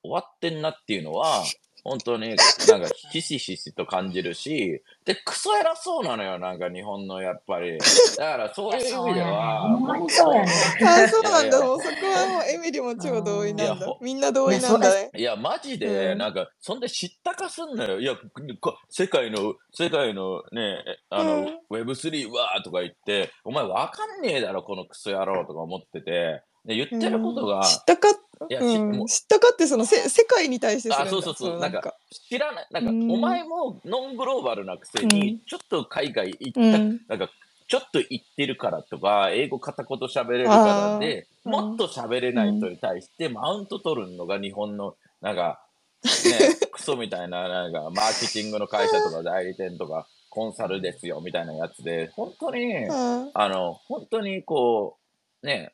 [0.03, 1.45] 終わってんなっていうのは、
[1.85, 2.37] 本当に
[2.69, 7.77] なんかひしひしと感じるし、で、クソ偉そうなのよ、なんか日本のやっぱり。
[8.17, 10.53] だからそういう意味では、ほんまにそうやね。
[10.87, 11.59] あ、そうなんだ。
[11.59, 13.87] いやいやもうそこはもうエミリも超同意なんだ。
[14.01, 15.11] みんな同意なんだね。
[15.17, 18.01] いや、マジで、うんなんか、そんで知ったかすんなよ。
[18.01, 18.15] いや、
[18.61, 28.09] こ世界の、世界のね、あの、うん Web3 わーとか言って、お前わかんねえだろ、このクソ野郎とか思ってて、で言ってることが、知ったか、
[28.49, 31.53] いや知ったかってそのせ世界に対してあそうそうそう。
[31.55, 31.95] のなんか
[32.29, 33.11] 知らない、なんか、うん。
[33.11, 37.01] お前もノングローバルなくせうにん、ちょっと海外行った、うん。
[37.09, 37.31] なんか、
[37.69, 45.65] ちょっと行ってるからとか、英語片言喋れるからで、もっと喋れない人に対してマウント取るのが日本の、なんか、
[46.03, 53.31] ね、クソみたいな、なんか、マーケティングの会社とか代理店とか、コンサルですよ、みたいなやつで、本当に、うん。
[53.33, 54.99] あの、本当にこ
[55.43, 55.73] う、ね、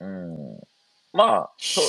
[0.00, 0.60] うん、
[1.16, 1.84] まあ、そう、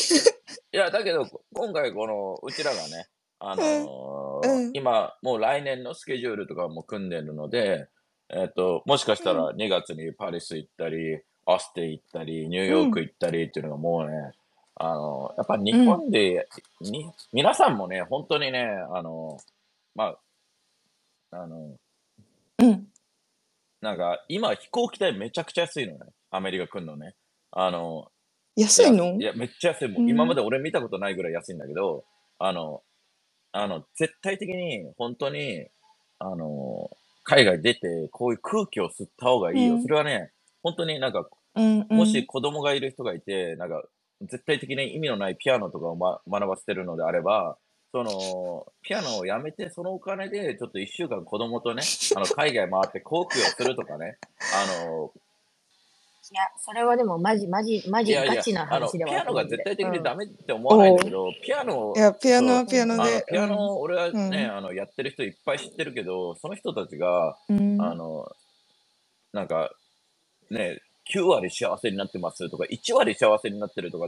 [0.72, 3.08] いや、だけど、今回この、うちらがね、
[3.40, 7.88] あのーうんうん今、もう来年のスケジュールとかも組んでるので、
[8.30, 14.32] えっ、と、もしかしたら2月にパリス行ったり、オステ行ったり、ニューヨーク行ったりっていうのがもうね、
[14.76, 16.48] あの、やっぱ日本で、
[16.82, 19.38] に、皆さんもね、本当にね、あの、
[19.96, 20.16] ま
[21.32, 21.78] あ、あの、
[22.60, 22.88] うん。
[23.82, 26.00] なんか、今飛行機代めちゃくちゃ安いのね。
[26.30, 27.16] アメリカ来るのね。
[27.52, 28.12] あの、
[28.58, 29.14] 安いの？
[29.16, 29.88] いや、めっちゃ安い。
[29.88, 32.04] もううん今まで俺見たことないぐらい安いんだけど、
[32.40, 32.82] あの、
[33.52, 35.68] あの、絶対的に、本当に、
[36.20, 36.90] あの、
[37.24, 39.76] 海外出て、こういう空気を吸った方がいいよ。
[39.76, 40.32] うんそれはね、
[40.64, 41.98] 本当になんか、うんうん。
[41.98, 43.84] もし子供がいる人がいて、なんか、
[44.22, 47.58] 絶対的に意味のないピアノとかを、ま、学ばせてるのであれば、
[47.92, 51.84] その、ピアノをやめて、そのお金で、ちょっと一週間子供とね、
[52.16, 54.18] あの、海外回って航空をするとかね、
[54.84, 55.20] あの、い
[56.36, 60.18] や、それはでもマジ、マジ、マジガチな話ではアノが絶対的にダメ。
[60.18, 63.26] メって思わないんだけど、ピアノいや、ピアノはピアノで。
[63.30, 67.82] ピアノ、俺はね、うんあの、やってる人いっぱい知ってるけど、その人たちが、うん。
[67.82, 68.30] あの、
[69.32, 69.72] なんか、
[70.50, 70.82] ね、
[71.14, 74.08] 9割幸せになってますとか、1割幸せになってるとか、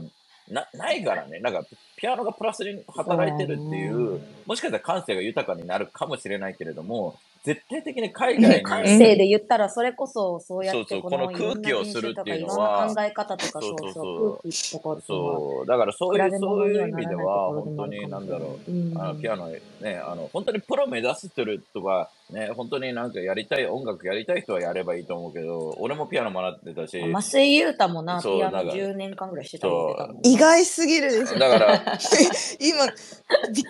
[0.50, 1.38] な、ないからね。
[1.38, 1.64] なんか、
[1.96, 14.52] ピアノがプラスに働いてるっていう、もしかしたら感性が豊かになるかもしれないけれども、絶対的に海外感に、性で言ったら、それこそ、そうやって、そうそうこの空気をするっていうのはろんな考え方とか、そそうう。
[14.52, 18.26] そうそうだからそういう、そういう意味では、本当に、なん。
[18.26, 19.60] だろう、うんあの、ピアノね、
[20.04, 29.68] あの、本当にプロ目指してるとか、ね、本当になんかやりたい、音楽やりたい人はやればいいと思うけど、俺もピアノ学ってたし、増井優太もな、ピアノなんか10年間ぐらいしてた
[30.22, 31.38] 意外すぎるでしょ。
[31.38, 31.82] だから、
[32.60, 33.64] 今、びっ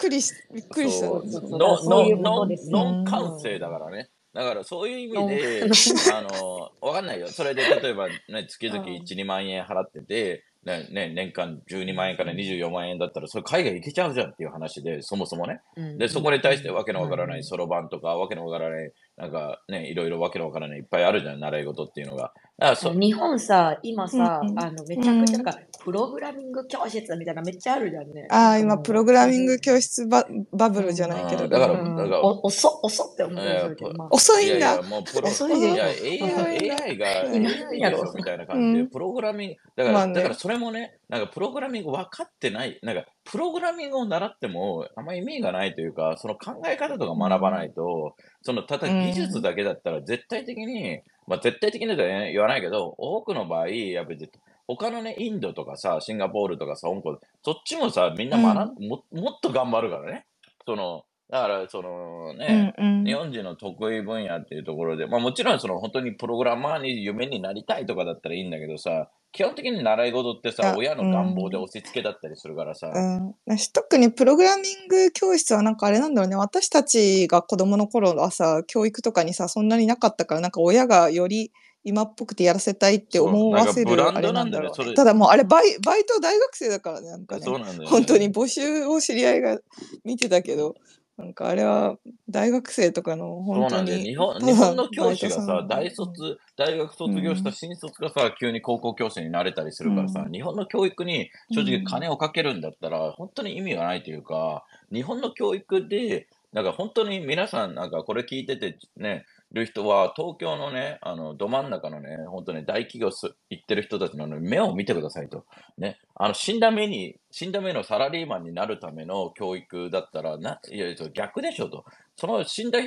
[0.00, 1.06] くりし、びっくりした。
[1.06, 4.08] そうそうそうノそういうノノことですノよン感性だからね。
[4.32, 5.64] だからそういう意味で
[6.14, 7.28] あの、わかんないよ。
[7.28, 15.60] それで例えばね、月々うん1、2万円払ってて、ね、ね、年間12万円から24万円だったら、それ海外行けちゃうじゃんっていう話で、そもそもね。
[15.76, 22.32] うんで、そこに対してわけのわからなうんいそろばんとか、わけのわからない、なんかね、いろいろわけのわからないいっぱいあるじゃん、習い事っていうのが。
[22.60, 28.28] だからそ日本さ、今さ、うんあの、めちゃくちゃなんか、プログラミング教室みたいなめっちゃあるじゃんね。
[28.30, 31.44] ああ、今、プログラミング教室ババブルじゃないけど。
[31.44, 31.96] うんだからうん。
[31.96, 34.82] だからお遅っ、遅っって思うけど、まあ遅いんだ。
[34.82, 35.72] もうプロ、遅いで。
[35.72, 38.90] いや、AI, な AI が、今 AI やろでしょみたいな感じで、うん。
[38.90, 40.14] プログラミング、だから、まあね。
[40.14, 54.30] だからそれもね、なんかプログラミング分かってない、なんか、プログラミングを習っても、あんま意味がないというか、その考え方とか学ばないと、その、ただ技術だけだったら絶対的に、まあ絶対的にとは言わないけど、多くの場合、やっぱり、
[54.66, 60.26] 他のね、インドとかさ、シンガポールとかさ、香港、そっちもさ、みんな学ん、ももっと頑張るからね。
[60.66, 63.04] その、だから、そのね、うんうん。
[63.04, 76.36] 日本人の得意分野っていうところで、まあもちろんその本当にプログラマーに夢になりたいとかだったらいいんだけどさ、基本的に習い事ってさあ、親の願望で押し付けだったりするからさ、うん、私特にプログラミング教室はなんかあれなんだろうね。
[76.36, 81.52] 私たちが子供の頃はさ教育とかにさそんなになかったからなんか親がより
[81.84, 87.42] 今っぽくてやらせたいって思わせるあれなんだろうね、ただもうあれバイバイト大学生だからねなんかね。
[87.42, 87.86] そうなんだよ、ね。
[87.86, 89.58] 本当に募集を知り合いが
[90.04, 90.74] 見てたけど
[91.20, 91.96] なんかあれは
[92.28, 93.82] 大学生とかのそう本当。
[93.82, 100.32] に日本日本の教師がさ大卒、大学卒業した新卒がさ、急に高校教師になれたりするからさ、うん。
[100.32, 101.84] 日本の教育に正直うん。
[101.84, 115.44] 金をかけるんだったら、本当に意味がないというか、日本の教育で、なんか本当に皆さん、なんかこれ聞いててね、る人は、東京のね、あの、ど真ん中のね、本当に大企業す行ってる人たちの、ね、目を見てくださいと。
[115.76, 121.84] ね、あの、死んだ目に、死んだ目のサラリーマンになるための教育だったら、な、いや、逆でしょと。
[122.16, 122.78] その死んだ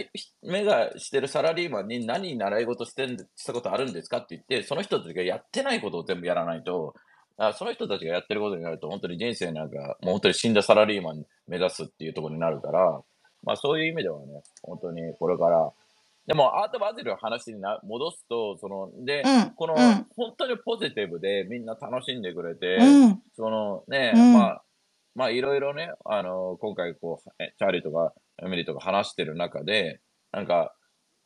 [0.41, 6.93] 目がしてるサラリーマンに何習い事してんしたことあるんですかって言って、その人たちがやってないことを全部やらないと、
[7.37, 13.01] あその人たちがやってることになると、本当に人生なんか、もう本当に死んだサラリーマン目指すっていうところになるから、
[13.43, 15.71] まあそういう意味ではね、本当にこれから、
[16.25, 20.05] でもアートバズルの話にな戻すと、その、で、うんこの、うん。
[20.15, 23.21] 本当にポジティブでみんな楽しんでくれて、うん。
[23.35, 24.33] そのね、うん。
[24.33, 24.63] まあ、
[25.15, 29.99] まあいろいろね、あの、今回こう、えチャーリーとかエミリーとか話してる中で、
[30.31, 30.73] なんか、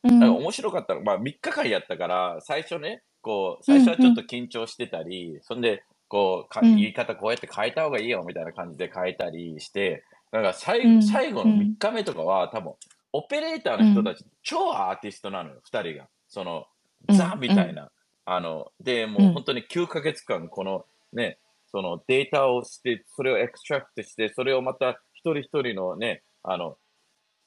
[0.02, 0.18] うん。
[0.18, 6.76] なんか面白かったの、まあ3日間やったから、最初ね、こう、最初はちょっと緊張してたり、そんで、こうか、うん。
[6.76, 11.02] 言い方こうやって変えた方がいいよみたいな感じで変えたりして、なんか最,、うん。
[11.02, 12.72] 最後の3日目とかは多分、
[13.12, 16.08] オペレーターの人たち、超アーティストなのよ、2人が。
[16.28, 16.66] その、
[17.08, 17.16] うん。
[17.16, 17.90] ザみたいな。
[18.24, 19.32] あの、で、もううん。
[19.32, 21.38] 本当に9ヶ月間、このね、
[21.70, 26.76] そのデータをして、それを extract して、それをまた一人一人のね、あの、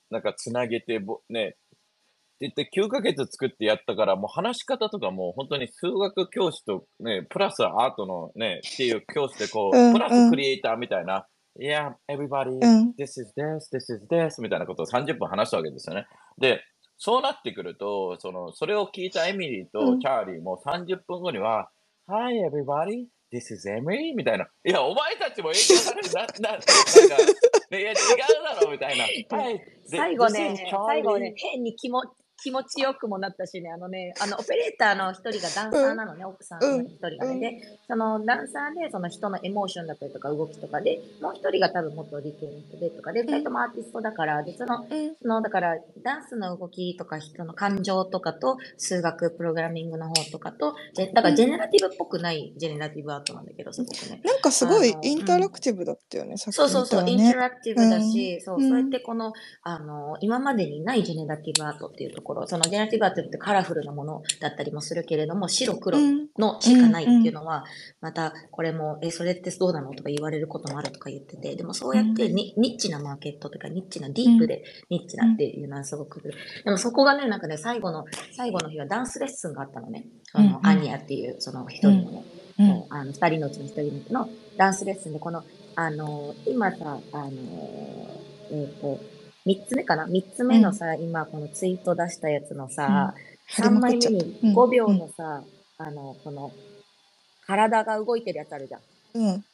[0.10, 1.58] なんかつなげて、ぼね、って
[2.42, 9.94] 言って9ヶ月作ってやったから、もう話し方とかも本当に数学教師とね、プラスアートのね、っていう教師でこう、うん。
[9.94, 11.28] プラスクリエイターみたいな、
[11.60, 16.06] いや、everybody, うん this is this, this is this みたいなことを30分話したわけですよね。
[16.38, 16.64] で、
[16.98, 21.70] そうなってくると、その、それを聞いたエミリーとチャーリーも30分後には、
[22.08, 24.14] Hi everybody, this is Emily?
[24.16, 24.48] みたいな。
[24.66, 26.66] いや、お前たちも影響されて、な、 な、なんか、
[27.78, 27.96] いや、違う
[28.56, 29.04] だろみたいな。
[29.04, 29.10] は
[29.52, 29.62] い。
[29.86, 32.04] 最後ね、最後ね、変に気も
[32.42, 37.40] 気持ちよくもなったしね、あのね、あの、オペレーターの一人がダンサーなのね、奥さんの一人がね。
[37.40, 44.86] で、そのダンサーで、その人のエモーションだったりとか動きとかで、もう一人が多分元理系の人でとかで、二人ともアーティストだから、で、その、
[45.22, 50.76] その、だから、ダンスの動きとか、人の感情とかと、数学、プログラミングの方とかと、
[51.14, 54.22] だからジェネラティブっぽくないジェネラティブアートなんだけど、すごくね。
[54.24, 65.98] なんかすごいインタラクティブだったよね、さっきそうそうそう、インタラクティブだし、そう、そうやってこの、あの、今までにないジェネラティブアートっていうところ、そのジェネラティブアートってカラフルなものだったりもするけれども、白黒
[66.38, 67.66] のしかないっていうのは、
[68.02, 80.06] またこれも、え、それってどうなのとか言われることもあるとか言ってて、でもそうやってニッチなマーケットとかニッチなディープでニッチなっていうのはすごく、でもそこがね、なんかね、最後の、最後の日はダンスレッスンがあったのね。
[80.34, 82.24] あの、アニアっていう、その一人の
[82.58, 85.44] ね、あの、二人のうちの一人のダンスレッスンで、この、
[85.76, 87.30] あの、今さ、あの、
[88.52, 89.00] えっ、と、
[89.46, 93.14] 3つ目かな ?3 つ目のさ、うん、今このツイート出したやつのさ、
[93.60, 95.44] うん、3枚目に5秒のさ、
[95.80, 96.52] うん、あの、この、
[97.46, 98.82] 体が動いてるやつあるじゃん。
[99.16, 99.46] うん。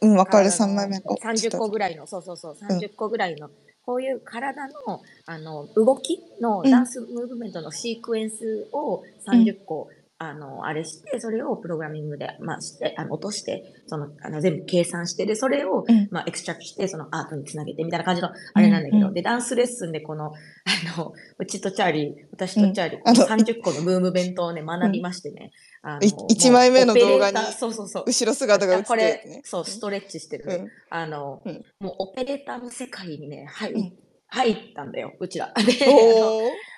[0.00, 0.96] うん、わかる、3枚目。
[0.98, 3.50] 30個ぐらいの、そうそうそう、30個ぐらいの、
[3.84, 9.90] こういう体の、あの、動きのダンスムーブメントのシークエンスを30個、
[10.28, 28.04] あの、あれして、それをプログラミングで、まあ、して、あの、落として、その、あの、全部計算して、で、それを、まあ、 extract して、そのアートにつなげて、みたいな感じの、あれなんだけど、で、ダンスレッスンで、この、あの、うちとチャーリー、私とチャーリー、この30個のムーブメントをね、学びましてね、あの、1枚目の動画に、そうそうそう。
[28.06, 30.70] 後ろ姿が映って、これ、そう、ストレッチしてる。
[30.90, 31.42] あの、
[31.80, 33.92] もう、オペレーターの世界にね、入、
[34.28, 35.52] 入ったんだよ、うちら。
[35.54, 35.62] で、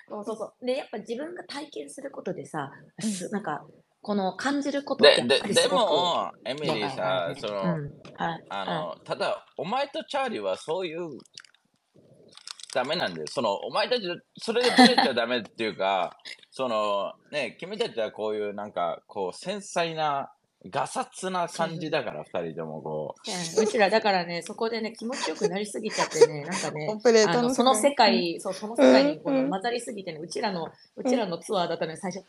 [0.09, 0.37] そうそう。
[0.37, 0.66] そう。
[0.66, 2.71] で、やっぱ自分が体験することでさ、
[3.31, 3.64] なんか、
[4.03, 7.92] この感じることってやっぱりすごくでも、エミリーさ、その、うん。
[8.14, 11.19] はい、あの、はい、ただ、お前とチャーリーはそういう
[12.73, 13.27] ダメなんだよ。
[13.29, 14.03] その、お前たち、
[14.38, 16.16] それでブレちゃダメっていうか、
[16.51, 20.31] その、ね、君たちはこういうなんか、こう、繊細な、
[20.70, 23.14] ガサツな感じだから、二人ともこ
[23.57, 23.62] う。
[23.62, 23.66] う。
[23.66, 26.88] ちら、だからね、そこでね、気持ちよくなりすぎちゃってね、なんかね、
[27.29, 32.24] あのその世界、そう、その世界にこの混ざりすぎてね、うちらの、うちらのツアーだったのに最初、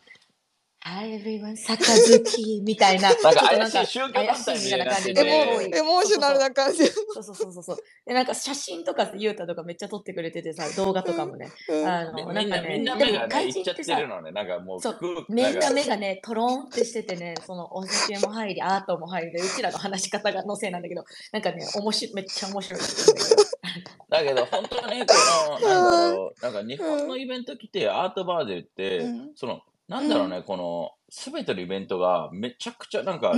[1.04, 3.10] everyone, 杯 みたいな。
[3.10, 5.22] なんか怪しい宗教団体みたいな感じで。
[5.22, 6.86] エモーショナルな感じ。
[6.88, 7.78] そうそうそうそう。
[8.06, 11.50] で、なんか写真とかゆうたとかめっちゃ撮ってくれててさ、動画とかもね。
[11.86, 14.32] あの、なんかね、みんな目がね、いっちゃってるのね。
[14.32, 14.98] なんかもう、そう、
[15.30, 22.80] みんな目がね、トロンってしててね、そのお酒も入り、アートも入りで、うちらの話し方がのせいなんだけど、なんかね、面白い、めっちゃ面白い
[24.10, 25.14] だけど、 本当に、こ
[25.62, 33.34] の、なんだろう、なんか日本のイベント来て、アートバーでって、その、なんだろうね、この、すべてのイベントがめちゃくちゃなんか、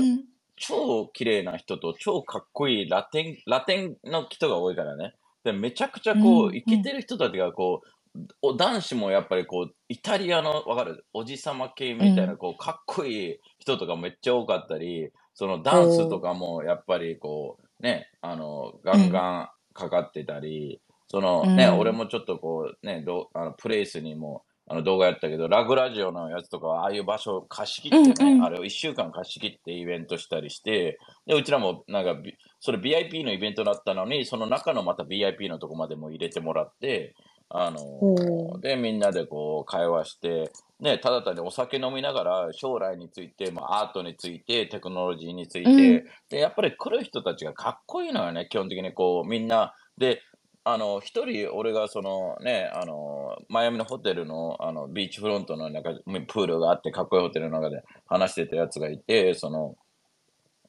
[0.56, 5.14] 超綺麗な人と超かっこいいラテン、ラテンの人が多いからね。
[5.44, 11.06] で、めちゃくちゃこう、イケてる人たちがこう、お男子もやっぱりこう、イタリアの、わかる？
[11.14, 32.16] おじさま系みたいな、こう、かっこいい人とかめっちゃ多かったり、そのダンスとかもやっぱりこう、ね、あの、ガンガンかかってたり、そのね、俺もちょっとこう、ね、どあのプレイスにもあの動画やったけど、ラグラジオのやつとかは、ああいう場所貸し切ってね、うんうん、あれを1週間貸し切ってイベントしたりして、で、うちらもなんか、
[32.60, 37.16] それ VIP のイベントだったのに、その中のまた VIP のとこまでも入れてもらって、
[37.50, 49.74] あの、で、みんなでこう会話して、ね、ただ単にお酒飲みながら将来について、まあ、アートについて、テクノロジーについて、うん、で、やっぱり来る人たちがかっこいいのよね、基本的にこう、みんな。
[49.98, 50.22] で、
[50.64, 59.76] あの、一人、俺がそのね、あの、マイアミのホテルの、あの、ビーチフロントの中、プールがあって、かっこいいホテルの中で話してたやつがいて、その、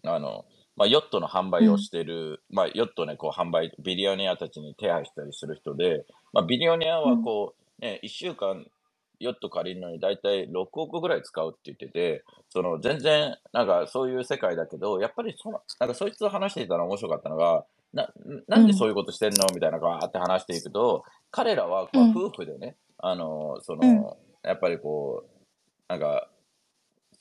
[0.05, 0.45] あの、
[0.77, 8.65] まあ、ヨットの販売をしてる、うん、まあ、ヨットね、こう、販売、ビリオネアたちに手配したりする人で、まあ、ビリオネアはこう、ね、一週間、
[9.19, 17.67] ヨット借りるのに大体6億ぐらい使うって言ってて、その全然、なんかそういう世界だけど、やっぱりその、なんかそいつと話していたら面白かったのが、
[18.51, 19.47] な、なんでそういうことしてんの？
[19.55, 25.31] みたいな、こう、あって話していくと、彼らは、こう、夫婦でね、あの、その、やっぱりこう、
[25.89, 26.29] なんか、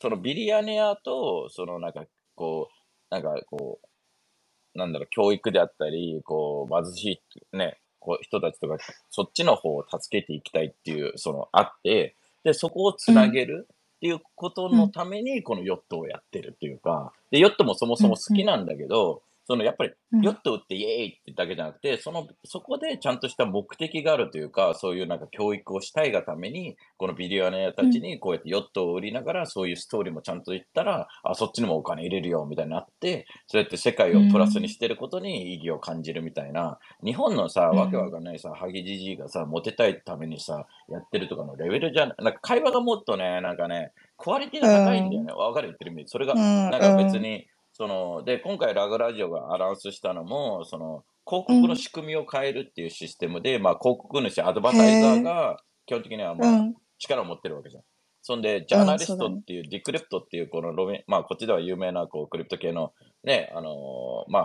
[0.01, 2.05] そのビリヤネアと、そのなんか、
[2.35, 7.21] こう、なんかこう、なんだろう、教育であったり、こう、貧し
[7.53, 8.77] い、ね、こう、人たちとか、
[9.09, 20.21] そっちの方を助けていきたいっていう、その、あって、で、そこをつなげるっていうことのために、このヨットをやってるっていうか、で、ヨットもそもそも好きなんだけど、そのやっぱりうん。
[20.21, 37.77] ヨット売ってイエーイってだけじゃなくて、その、そこでちゃんとした目的があるというか、そういうなんか教育をしたいがために、このビデオネアたちにこうやってヨットを売りながら、そういうストーリーもちゃんと言ったら、あ、そっちにもお金入れるよ、みたいになって、そうやって世界をプラスにしてることに意義を感じるみたいな、日本のさ、うん。
[37.79, 45.33] わけわかんないさ、ハゲじじいがさ、モテたいためにさ、やってるとかのレベルじゃななんか会話がもっとね、なんかね、クオリティが高いんだよね。
[45.33, 45.69] わ、かる？
[45.69, 46.03] 言ってる意味。
[46.07, 46.39] それが、うん。
[46.71, 47.47] なんか別に、
[47.79, 56.75] その、で、今回ラグラジオがアナウンスしたのも、その、広告の仕組みを変えるっていうシステムで、まあ広告主、アドバタイザーが基本的にはまあ、うん。
[56.97, 57.83] 力を持ってるわけじゃん。
[58.21, 62.91] そんで、ジャーナリストっていう、ディクリプトっていう、このロメ、まあ、こっちでは有名な、こう、クリプト系の、
[63.23, 64.39] ね、あのーま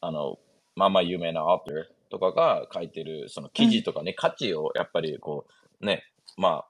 [0.00, 0.38] あ、あの、
[0.76, 5.46] まあまあ有名なアーターとかが書いてる、その記事とかね、価値をやっぱり、こ
[5.80, 6.04] う、ね、
[6.36, 6.66] まあ、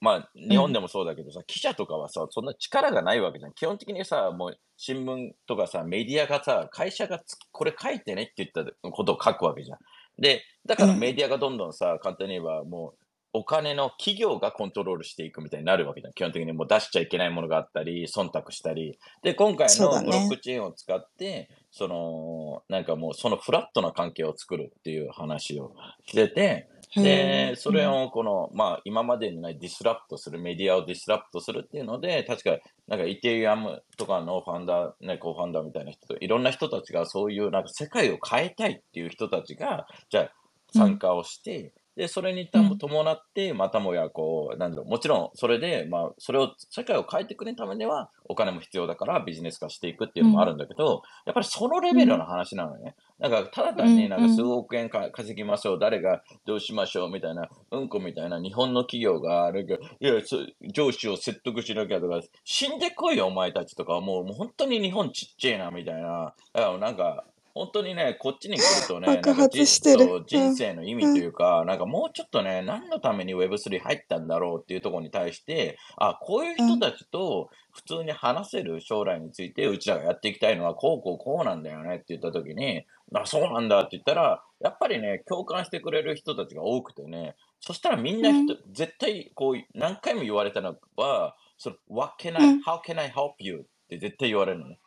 [0.00, 3.52] まあ、日本でもそうだけどさ、記者とかはさ、そんな力がないわけじゃん。
[3.54, 9.78] 基本的にさ、もう、新聞とかさ、メディアがさ、会社がつこれ書いてねって言ったことを書くわけじゃん。
[10.18, 13.06] で、だからうんメディアがどんどんさ、簡単に言えばもう、
[13.38, 16.14] お金の企業がコントロールしていくみたいになるわけじゃん。
[16.14, 18.98] 基本的にもう出しちゃいけないものがあったり、忖度したり。
[19.22, 25.74] で、今回のブロックチェーンを使って、その、なんかもうそのフラットな関係を作るっていう話を
[26.06, 26.68] してて、へ
[27.02, 40.32] で、それをこの、まあ、今までにない disrupt する、メディアを disrupt するっていうので、確か、なんかイーサリアムとかの founder、ね、 co-founder みたいな人と、いろんな人たちがそういう、なんか世界を変えたいっていう人たちが、じゃあ
[40.72, 52.96] 参加をして、で、それに伴って、またもや、こう、なんだろう、もちろん、それで、まあ、それを、世界を変えてくれるためには、お金も必要だから、ビジネス化していくっていうのもあるんだけど、やっぱりそのレベルの話なのね。
[53.18, 60.36] なんか、ただ単になんか数億円か稼ぎましょう、誰がどうしましょうみたいな、うんこみたいな日本の企業が、なんか、いや、そ
[60.70, 66.34] 上司を説得しなきゃとか、死んでこいよ、お前たちとか、もう、もう本当に日本ちっちゃいな、みたいな。
[66.52, 67.24] だからなんか、
[67.56, 82.84] 本当にね、こっちに来るとね、 爆発してる人生の意味というか、なんかもうちょっとね、何のために Web3 入ったんだろうっていうところに対して、あ、こういう人たちと普通に話せる将来について、うちらがやっていきたいのは、こうこうこうなんだよねって言ったときに、
[83.14, 93.66] あ、そうなんだって言ったら、やっぱりね、共感してくれる人たちが多くてね、そしたらみんな人、絶対こう、何回も言われたのは、その What can I, うん how can I help you?
[93.84, 94.78] って絶対言われるのね。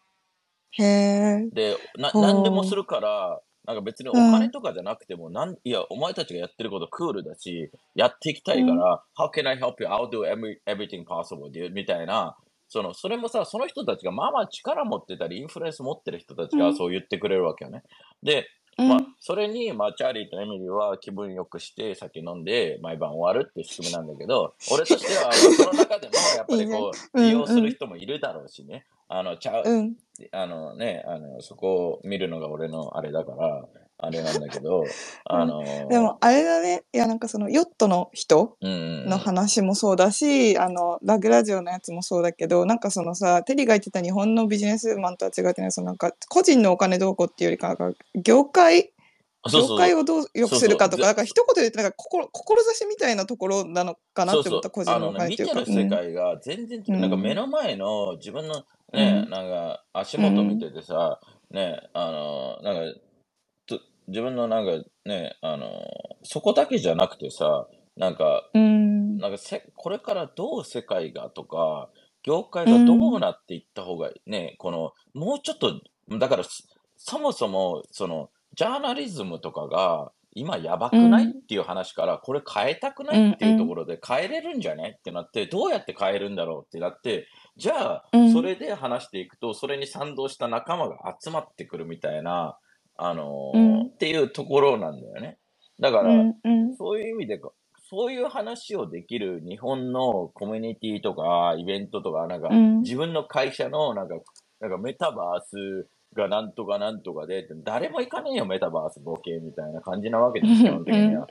[0.72, 1.50] へえ。
[1.52, 9.88] で、な、何でもするから、なんか別におうん金とかじゃなくても、なん、いや、お前たちがやってることクールだし、やっていきたいから、How can I help you?
[9.88, 11.72] I'll do every, everything possible, dude.
[11.72, 12.36] みたいな、
[12.68, 17.84] その、それもさ、その人たちがまあまあ力持ってたり、インフルエンス持ってる人たちうんがそう言ってくれるわけよね。
[18.24, 18.48] で、
[18.78, 28.86] うんまあ、それに、まあ、チャーリーとエミリーは気分よくして酒飲んで毎晩終わるっていう仕組みなんだけど、俺としては、まあその中でも、やっぱりこう、利用する人もいるだろうしね。
[29.10, 29.96] あの、チャー、うん。
[30.32, 33.66] あのね、あの、そこを見るのが俺のあれだから、
[33.98, 34.86] あれなんだけど、
[35.26, 36.84] あの、でも、あれだね。
[36.94, 47.76] いや、なんかその、ヨットの人の話もそうだし、あの、ラグラジオのやつもそうだけど、なんかそのさ、テリーが言ってた日本のビジネスマンとは違ってね、そのなんか、個人のお金どうこうっていうよりか、
[48.14, 48.94] 業界、
[49.48, 49.70] そうそう。
[49.70, 51.06] 業界をどう良くするかとか、そうそう。
[51.08, 55.64] なんか一言で言って、なんか心、志みたいなところなのかなって思った、個人のお金っていうか。
[55.64, 56.92] てる世界が全然う。
[56.92, 58.64] んなんか目の前の自分の
[58.94, 59.30] ね、うん。
[59.30, 61.20] なんか足元見ててさ、
[61.52, 63.00] ね、あの、なんか、
[63.66, 65.68] と自分のなんかね、あの、
[66.24, 69.18] そこだけじゃなくてさ、なんか、うん。
[69.18, 71.90] なんかせ、これからどう世界がとか、
[72.24, 75.82] 業界がどうなっていった方がね、この、もうちょっと、
[76.18, 76.50] だからそ、
[76.98, 87.28] そもそも、その、ジャーナリズムとかが、今やばくない、うんっていう話から、これ変えたくないっていうところで変えれるんじゃないってなって、どうやって変えるんだろうってなって、
[87.60, 88.32] じゃあう、ん。
[88.32, 92.58] それで話していくと、それに賛同した仲間が集まってくるみたいな、
[92.98, 93.88] あのーうん。
[93.88, 95.38] っていうところなんだよね。
[95.80, 96.14] だから、
[96.78, 97.52] そういう意味でか、
[97.90, 102.80] そういう話をできる日本のコミュニティとか、イベントとか、なんか、うん。
[102.82, 104.16] 自分の会社の、なんか、
[104.62, 111.28] なんかメタバースがなんとかなんとかで、誰も行かねえよ、メタバースボケみたいな感じなわけです、基本的には。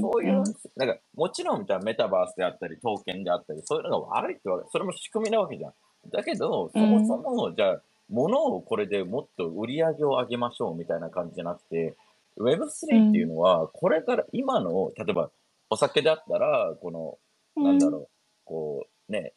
[0.00, 0.44] そういう、ん
[0.76, 5.72] なんか、もちろん、じゃあメタバースであったり、トーケンであったり、そういうのが悪いってわけ、それも仕組みなわけじゃん。
[6.10, 11.96] だけど、そもそも、じゃあ、物をこれでもっと売り上げを上げましょうみたいな感じじゃなくて、
[12.38, 15.30] Web3 っていうのは、これから今の、例えば、
[15.70, 17.18] お酒であったら、こ
[17.56, 18.08] の、なんだろう、
[18.44, 19.32] こう、ね、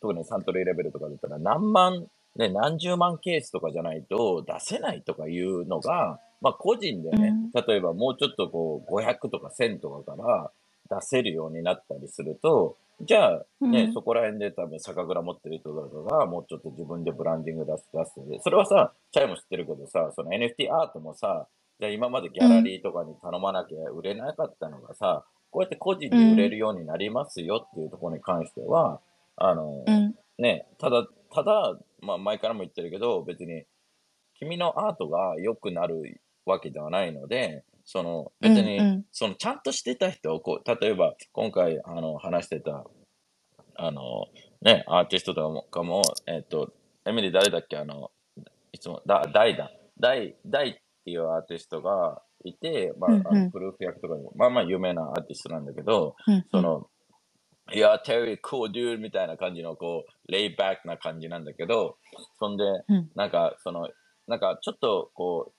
[0.00, 2.06] 特にサントリーレベルとかだったら、何万、
[2.36, 7.34] ね、何十万ケースとかじゃないと出せないとかいうのが、まあ個人でね、
[7.66, 10.50] 例えばもうちょっとこう、500とか1000とかから
[10.98, 13.30] 出せるようになったりすると、じゃあ、
[13.60, 13.92] ね、うん。
[13.92, 18.40] そこら辺で多分酒蔵持ってる人とかが、もうちょっと自分でブランディング出す、出すで。
[18.40, 21.46] それはさ、チャイも知ってるけどさ、その NFT アートもさ、
[21.78, 29.00] じゃあ今までギャラリーとかに頼まなきゃ売れなかったのがさ、こうやって個人で売れるようになりますよっていうところに関しては、
[29.36, 30.14] あの、うん。
[30.38, 31.06] ね、ただ、
[31.36, 33.64] ただ、まあ前からも言ってるけど、別に
[34.38, 39.04] 君のアートが良くなるわけではないので、その別に、うんうん。
[39.12, 42.84] そのちゃんとしてた人をこう、例えば今回あの話してた、
[43.74, 44.28] あの、
[44.62, 46.72] ね、アーティストとかも、かもえっと、
[47.04, 47.76] エミリー誰だっけ？
[47.76, 48.10] あの、
[48.72, 49.70] いつも、だ、ダイだ。
[50.00, 50.34] ダイ、っ
[51.04, 53.26] ていうアーティストがいて、まあ、うんうん。
[53.28, 56.44] あのプルーフ役とかでも、まあまあ有名なアーティストなんだけど、うん。
[56.50, 56.88] その、
[57.72, 61.96] いや、テリー、コーデューみたいな感じの、こう、レイバックな感じなんだけど、
[62.38, 63.10] そんで、うん。
[63.16, 63.88] なんか、その、
[64.28, 65.52] なんか、ちょっと、こ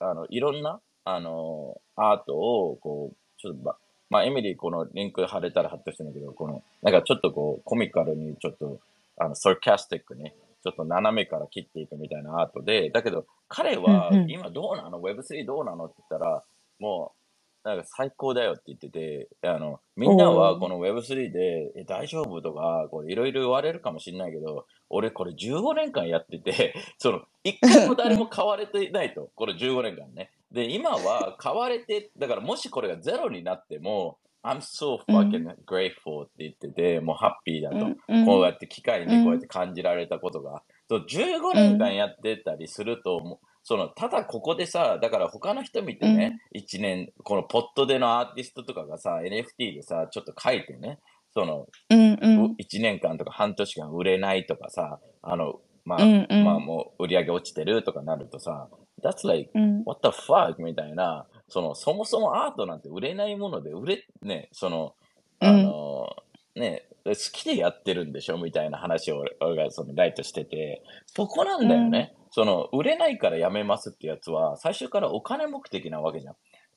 [0.00, 3.76] う、あの、いろんな、あの、アートを、こう、ちょっとば、
[4.08, 8.80] まあ、エミリー、このリンク貼れたら貼ってほしいんだけど、この、なんかちょっとこう、コミカルに、ちょっと、
[9.18, 10.32] あの、サーキャスティックに、
[10.62, 14.30] ちょっと斜めから切っていくみたいなアートで、だけど、彼はうんう、ん。
[14.30, 15.86] 今どうなの ?Web3 どうなの？
[15.86, 16.42] って言ったら、
[16.78, 17.19] もう、
[17.62, 29.30] なんか最高だよって言ってて、あの、みんなはこの Web3 で、え、大丈夫とか、これいろいろ言われるかもしれないけど、俺これ15年間やってて、 その、一回も誰も買われていないと。
[29.36, 30.30] これ15年間ね。
[30.50, 37.94] で、今は買われて、だからもしこれがゼロになっても、I'm so うん fucking grateful って言ってて、もうハッピーだと。
[38.24, 40.62] こうやって機械うんにこうやって感じられたことが。
[40.88, 50.98] そう15年間やってたりすると、もうそのただここでさ、だから他の人見てね、1年、このポットでのアーティストとかがさ、NFT でさ、ちょっと書いてね、
[51.32, 52.56] その、うんうん。
[52.60, 56.44] 1年間とか半年間売れないとかさ、あの、まあ、うんうん。
[56.44, 58.68] まあもう売り上げ落ちてるとかなるとさ、
[59.04, 60.60] That's like, うん、what the fuck?
[60.60, 64.96] みたいな、その、そもそもアートなんて売れないもので、売れ、ね、その、
[65.38, 66.08] あの、
[66.56, 72.14] ね、好きでやってるんでしょみたいな話を俺俺がそのライトしてて、そこなんだよね。
[72.30, 76.34] その、売れないからやめますってやつは、最初からお金目的なわけじゃん。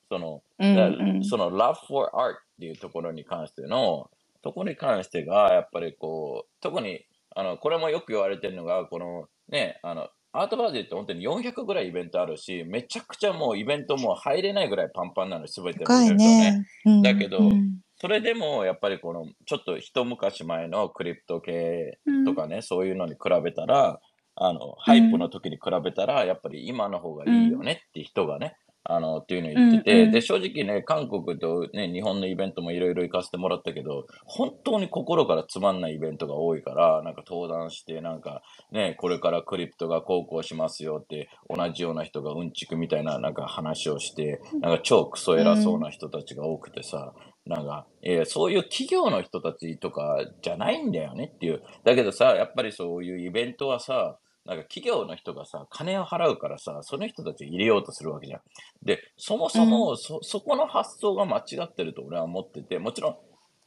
[0.09, 4.09] その、うんだうんその love for art っていうところに関しての、
[4.41, 7.05] ところに関してが、やっぱりこう、特に、
[7.36, 16.51] あの、これもよく言われてるのが、この、ね、あの、アートバージェって本当に400ぐらいイベントあるし、めちゃくちゃもうイベントも入れないぐらいパンパンなの、すべてのイベントね。
[16.51, 16.67] ね。
[16.86, 24.01] うんだけどうんそれでも、やっぱりこの、ちょっと一昔前のクリプト系とかね、そういうのに比べたら、
[24.36, 30.12] あの、ハイプの時に比べたら、やっぱり今の方がいいよねって人がね、あの、っていうのを言ってて、うんうん。
[30.12, 38.41] で、正直ね、韓国とね、日本のイベントもいろいろ行かせてもらったけど、本当に心からつまんないイベントが多いから、なんか登壇して、なんか
[38.74, 47.14] ね、これからクリプトがこうこうしますよって、同じような人がうんちくみたいななんか話をして、なんか超クソ偉そうな人たちが多くてさ、
[47.46, 51.62] なんか、えーそういう企業の人たちとかじゃないんだよねっていう。
[51.84, 58.41] だけどさ、やっぱりそういうイベントはさ、なんか企業の人がさ、金を払うからさ、その人たちを入れようとするわけじゃん。
[58.84, 63.18] で、そもそもそ、そこの発想が間違ってると俺は思ってて、もちろん、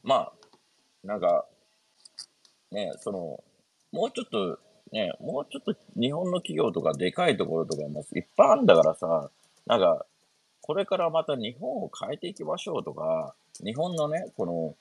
[0.03, 0.33] まあ、
[1.03, 1.45] なんか、
[2.71, 3.43] ね、その、
[3.91, 4.59] もうちょっと、
[4.91, 9.29] ね、もうちょっと日本の企業とかでかいところとかもいっぱいあるんだからさ、
[9.65, 10.05] なんか、
[10.67, 14.75] これからまた日本を変えていきましょうとか、日本のね、この、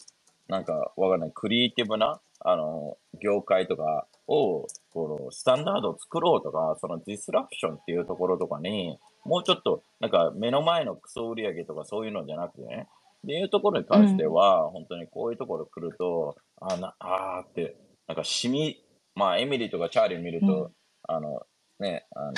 [0.48, 17.76] なんか、わかんない、クリエイティブな、あの、業界とかを、この、スタンダードを作ろうとか、そのディスラプションっていうところとかに、もうちょっと、なんか、目の前のクソ売り上げとかそういうのじゃなくてね、っていうところに関しては、本当にこういうところ来ると、あな、あーって、
[18.08, 18.84] なんか、染み、
[19.14, 20.72] まあ、エミリーとかチャーリー見ると、う
[21.04, 21.46] あの、
[21.78, 22.32] ね、あの、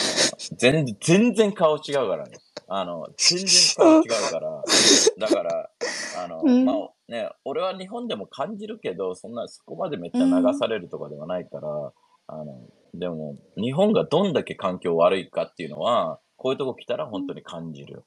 [0.57, 2.39] 全然、全然顔違うからね。
[2.67, 4.63] あの、全然顔違うから、
[5.19, 5.71] だから、
[6.19, 6.77] あの、うんまあ
[7.09, 11.93] ね、俺は日本でも感じるけど、そんな、そこまでめっちゃ流されるとかではないから、
[12.27, 18.05] あの、でも、日本がどんだけ環境悪いかっていうのは、こういうとこ来たら本当に感じる。